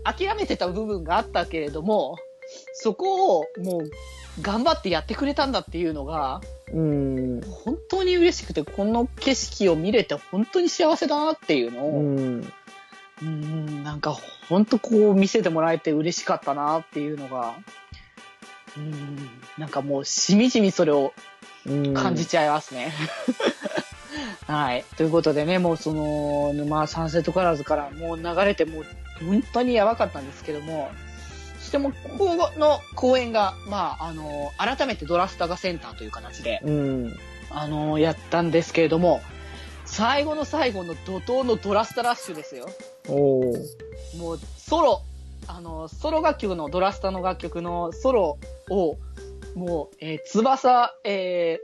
[0.03, 2.17] 諦めてた部分があったけれども、
[2.73, 3.89] そこをもう
[4.41, 6.41] 頑張ってやってくれたんだっていうのが、
[6.73, 7.41] うん。
[7.41, 12.53] 本当に嬉しくて、この景色を見れて本当に幸せだなっていうのうを、ん。
[13.21, 14.15] うん、なんか
[14.49, 17.55] 本当こう見せてもらえて嬉しかったなっていうのが、
[18.77, 21.13] うん、なんかもうしみじみそれを
[21.67, 21.93] うん。
[21.93, 22.93] 感じちゃいますね。
[24.47, 24.85] はい。
[24.97, 28.85] ということでね、もうその、沼サンセットカラーズからもう流れてもう
[29.25, 30.89] 本当にやばかったんですけども、
[31.59, 37.19] そしてもうここの公演が、まあ、あの、改めてドラスタがセンターという形で、うん。
[37.49, 39.21] あの、やったんですけれども、
[39.95, 42.67] 最後の最後の怒涛のドラスタラッシュですよ。
[43.07, 44.17] おー。
[44.17, 45.01] もうソロ、
[45.47, 48.37] あの、ソロ楽曲のドラスタの楽曲のソロ
[48.69, 48.97] を、
[49.55, 51.61] もう、えー翼、え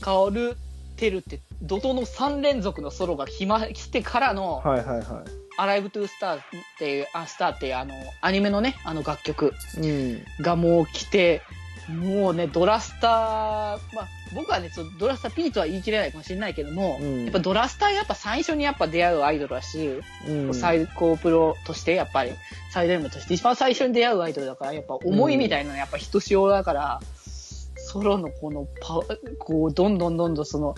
[0.00, 0.56] ー、カオル、
[0.96, 5.22] テルって、怒涛の3連続のソロが来ま、来てからの、はいはいは
[5.56, 6.40] アライブトゥースターっ
[6.80, 9.52] ていう、あ、スターっていうあの、アニメのね、あの楽曲。
[10.40, 11.40] がもう来て、
[11.88, 13.10] もうね、ドラスター、
[13.94, 20.54] まあ、僕はね、ドラスター P とは言い切れないかもしれないけども、うんやっぱドラスターやっぱ最初にやっぱ出会うアイドルだし、うん。
[20.54, 22.32] 最高プロとして、やっぱり、
[22.70, 27.00] 最大ムとして、一番最初に出会うアイドルだから、やっぱ思いみたいなのやっぱひとしおだから、
[27.76, 29.00] ソロのこのパ、
[29.38, 30.74] こう、どんどんどんどんその、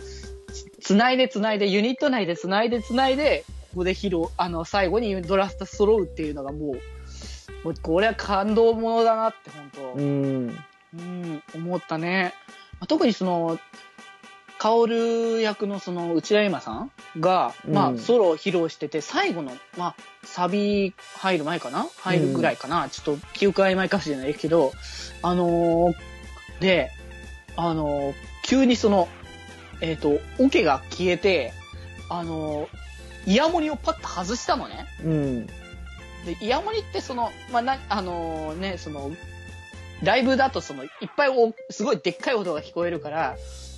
[0.52, 10.58] つつないでつないで、ユニット内でつないでつないで、ここで披露、あの、最後にドラスタ揃うっていうのがもう、もうこれは感動ものだなって、本当うん。
[10.98, 12.34] うん、思ったね。
[12.80, 13.58] まあ特にその、
[14.58, 16.90] カオル役のその内田絵馬さん
[17.20, 19.94] が、まうんあソロを披露してて、最後の、まあ、
[20.24, 21.86] サビ入る前かな？
[21.98, 24.72] 入るぐらいかな、ちょっと記憶曖昧かもしれないけど、
[25.22, 25.94] あのー
[26.60, 26.90] で、
[27.56, 29.08] あのー急にその、
[29.82, 31.52] えっ、と、オケが消えて、
[32.08, 32.68] あのー
[33.26, 34.86] イヤモニをパッと外したのね。
[35.04, 35.46] うん。
[35.46, 35.52] で、
[36.40, 39.10] イヤモニってその、まあ、な、あのね、その、
[40.02, 43.36] ライブだとその、いっぱいお、すごいでっかい音が聞こえるから、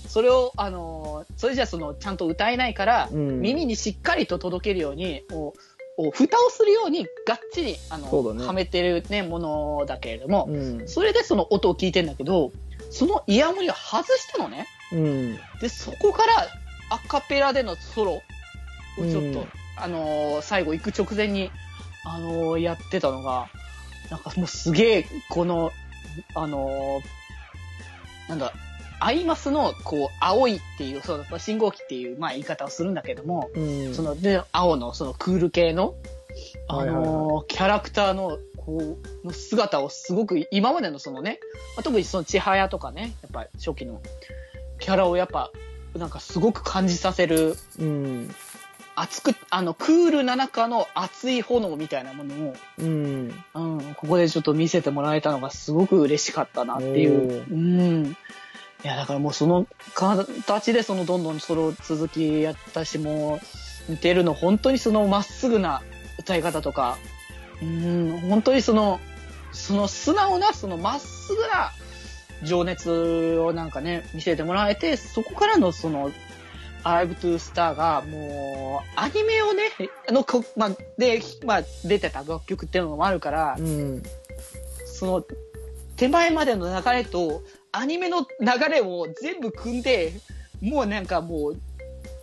[0.08, 5.54] それを、あのそれじゃその、ちゃんと歌えないから、うん耳にしっかりと届けるように、お、
[5.96, 10.88] お蓋をするように、がっちり、あの、ねはめてるね、ものだけれども、うん。
[10.88, 12.52] それでその音を聞いてんだけど、
[12.90, 14.66] そのイヤモニを外したのね。
[14.92, 15.38] うん。
[15.60, 16.46] で、そこから
[16.90, 18.22] アカペラでのソロを
[18.98, 19.48] ちょっと、うん
[19.80, 21.50] あのー最後行く直前に、
[22.04, 23.48] あのーやってたのが、
[24.10, 25.70] なんかもうすげえ、この、
[26.34, 27.18] あのー
[28.28, 28.52] なんだ、
[29.00, 33.94] アイマスの、こう、青いっていう、そう、信号機っていう、まあ言い方をするんだけども、うん。
[33.94, 35.94] その、で、青の、そのクール系の、
[36.68, 41.40] あのーキャラクターの、こう、の姿をすごく、今までのそのね、
[41.76, 44.02] まあ特にその、千早とかね、やっぱ初期の
[44.78, 45.50] キャラをやっぱ、
[45.96, 48.34] なんかすごく感じさせる、うん。
[49.00, 53.44] 熱く、あの、クールな中の熱い炎みたいなものを、うん。
[53.54, 57.44] うん、ここでちょっと見せてもらえたのがすごく嬉しかったなっていう。
[57.50, 58.16] おうん。
[58.84, 63.40] いや、だからもうその形でそのどんどんソロ続きやったし、も
[63.88, 65.82] う、似てるの本当にそのまっすぐな
[66.18, 66.98] 歌い方とか、
[67.62, 69.00] うん、本当にその、
[69.52, 71.72] その素直な、そのまっすぐな
[72.42, 76.10] 情熱をなんかね、見せてもらえて、そこからのその、
[76.94, 79.62] アイブトゥースターが、もう、アニメをね、
[80.08, 84.02] あの、こまあ、で、まあ、出てた楽曲っていうのもあるから、うん。
[84.86, 85.24] その、
[85.96, 90.12] 手前までの流れと、アニメの流れを全部組んで、
[90.62, 91.56] もうなんかもう、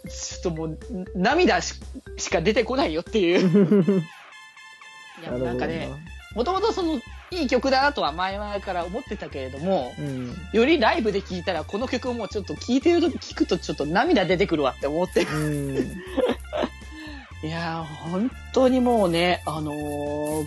[0.09, 0.80] ちょっともう、
[1.16, 1.76] 涙し
[2.18, 3.99] しか出てこないよっていう。
[5.22, 5.89] いや、なんかね、
[6.36, 6.99] もともとその、
[7.32, 10.36] いい曲だなとは前々から思ってたけれども、うん。
[10.53, 15.23] よりライブで聴いたら、この曲をもうちょっと聴いてるとき聞くとちょっと涙出てくるわって思って。
[15.23, 15.78] うん。
[17.43, 20.45] いやー、本当にもうね、あのー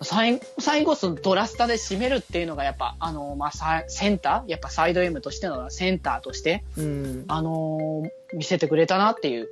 [0.00, 4.50] 最最後、そのドラスタで締めるっていうのがやっぱ、あのーまあ、さセンター？
[4.50, 7.24] やっぱサイド M としてのセンターとして、うん。
[7.26, 9.48] あのー見せてくれたなっていう。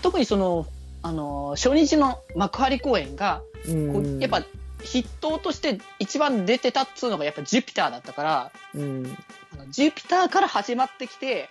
[0.00, 0.66] 特にその、
[1.02, 4.44] あのー初日の幕張公演が、こうやっぱ、
[4.78, 9.16] 筆頭として一番出てたっつうのがやっぱジュピターだったから、うん。
[9.54, 11.50] あのジュピターから始まってきて、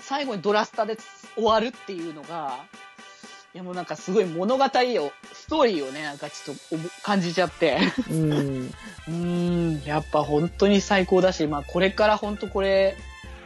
[0.00, 0.96] 最後にドラスタで
[1.34, 2.58] 終わるっていうのが、
[3.54, 4.68] いやもうなんかすごい物語を、
[5.32, 7.78] ストーリーをね、なんかちょっと思感じちゃって。
[8.10, 8.30] うん。
[8.66, 12.96] うーん、やっぱ本当に最高だし、まあこれから本当これ、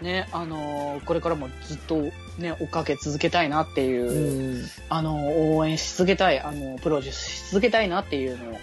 [0.01, 4.65] ね、あのーこれからもずっとね、追っかけ続けたいなっていう、うん。
[4.89, 8.61] あの、応援し続けたい、あの、プロデュースし続けたいなっていうのを、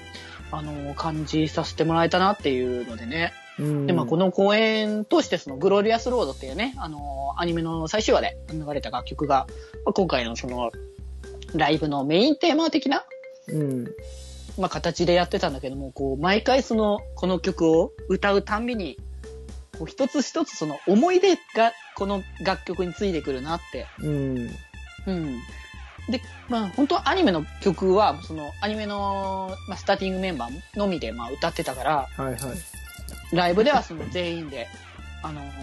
[0.53, 3.33] あの、感じさせてもらえたなっていうのでね。
[3.59, 3.87] うん。
[3.87, 9.47] で、まあ、この公演として、その、グロリアスロードっていうね、あの、アニメの最終話で流れた楽曲が、
[9.85, 10.71] まあ今回のその、
[11.55, 13.03] ライブのメインテーマ的な、
[13.47, 13.85] うん。
[14.57, 18.97] まあ、形でやってたんだけども、こう、毎回その、この曲を歌うたんびに、
[19.77, 24.49] こう、一つ一つその思い出が、この楽曲についてくるなってうん。
[25.07, 25.39] うん。
[26.09, 32.37] で、まあ、本当はアニメの曲は、その、アニメの、まあ、スターティングメンバーのみで、まあ、歌ってたから、はいはい。
[33.35, 34.67] ライブではその全員で、
[35.21, 35.53] あのー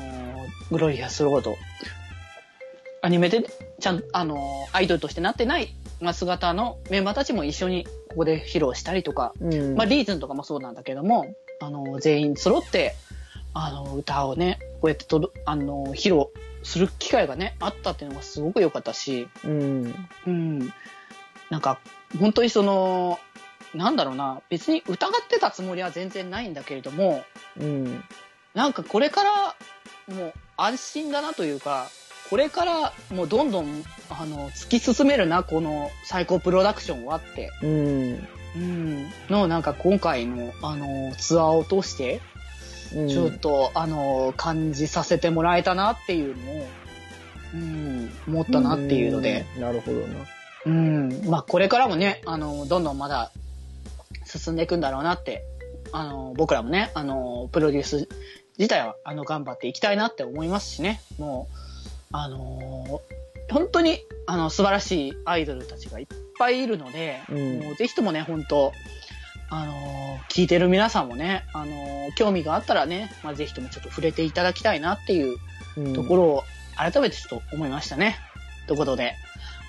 [0.71, 1.57] グロリアスロード
[3.03, 3.45] アニメで、
[3.81, 9.75] ちゃん、あの、アイドルとしてなってない、まあ、姿のメンバーたちも一緒にここで披露したりとか、うん。
[9.75, 12.95] まあ、リーズンとかもそうなんだけども、あの、全員揃って、
[13.55, 16.27] あの、歌をね、こうやってとど、あの、披露
[16.63, 20.09] する機会がね、あったっていうのがすごく良かったし、うん。
[20.27, 20.73] うん。
[21.51, 21.79] なんか、
[22.19, 23.19] 本当にその、
[23.75, 27.25] なんだろうな、別に疑ってたつもりは全然ないんだけれども、
[27.59, 28.05] うん。
[28.55, 29.55] なんかこれから、
[30.15, 31.89] もう安心だなというか、
[32.29, 38.29] これからもうどんどん、あの、突き進めるな、この最高プロダクションはって、うん。
[38.57, 42.21] うん、の、なんか今回の、あの、ツアーを通して、
[42.95, 43.09] うん。
[43.09, 46.69] ちょっと、あの、感じさせてもらえたなっていうのを、
[47.55, 49.63] うん、思ったなっていうので、うん。
[49.63, 50.07] なるほどな。
[50.67, 53.33] うん、まあこれからもね、あの、どんどんまだ
[54.27, 55.43] 進んでいくんだろうなって、
[55.93, 58.09] あの、僕らもね、あの、プロデュース
[58.59, 61.57] 自体は、あの、頑張っていきたいなって思いますしね、もう、
[62.13, 63.01] あの、
[63.51, 66.07] 本当に、あの、素晴らしいアイドルたちがいっ
[66.39, 67.61] ぱいいるので、うん。
[67.61, 68.73] もうぜひともね、本当
[69.51, 75.37] あの、聞いてる皆さんもね、あの、興味があったらね、まあ、ぜひともちょっと触れていただきたいなっていう
[75.77, 76.45] うんところを
[76.77, 78.17] 改めてちょっと思いましたね。
[78.67, 79.15] ということで、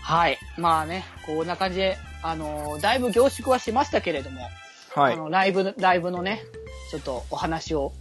[0.03, 0.37] はい。
[0.57, 4.41] まあね、こんな感じで、あのだいぶ凝縮はしましたけれども、
[4.93, 5.13] はい。
[5.13, 6.43] あの、ライブ、ライブのね、
[6.91, 7.93] ちょっとお話を、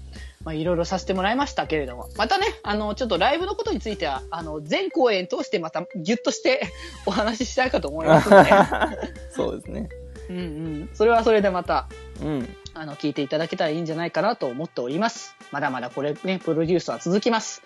[0.45, 6.63] まあ、いろいろさせてもらいましたけれども、またね、あの、ちょっとライブのことについては、あの、全公演通してまたギュッとして
[7.07, 8.51] お話ししたいかと思いますので、
[9.31, 9.89] そうですね。
[10.31, 10.41] うんう
[10.85, 10.91] ん。
[10.95, 11.87] それはそれでまた、
[12.23, 12.57] うん。
[12.75, 15.35] あの、聞いていただけたらいいんじゃないかなと思っております。
[15.51, 17.63] まだまだこれね、プロデュースは続きます。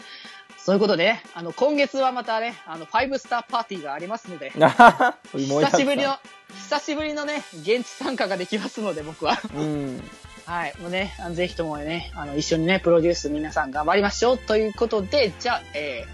[0.57, 4.51] そういうことでね、あの、今月はまたね、あの、5スターパーティーがありますので、
[5.35, 6.17] 久しぶりの、
[6.55, 9.39] 久しぶりのね、現地参加ができますので、僕は。
[9.55, 10.03] うん。
[10.47, 10.75] はい。
[10.81, 14.39] もうね、ぜひともね、あの、一緒にね、プロデュース皆さん頑張りましょう。
[14.39, 16.07] ということで、じゃあ、え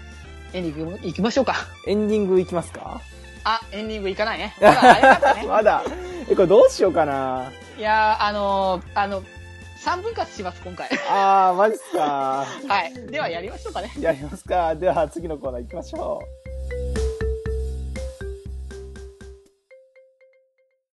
[0.53, 1.55] ー、エンディング行きましょうか。
[1.87, 3.01] エンディングいきますか？
[3.43, 4.55] あ、エンディング行かないね。
[4.61, 5.45] まだあれだったね。
[5.47, 5.83] まだ。
[6.29, 7.51] え、これどうしようかな。
[7.77, 9.23] いやー、あのー、あの、
[9.83, 10.89] 3分割します、今回。
[11.09, 12.45] あー、マジっすか。
[12.67, 12.93] はい。
[13.07, 13.91] ではやりましょうかね。
[13.99, 14.75] やりますか。
[14.75, 16.40] では次のコーナー行きましょう。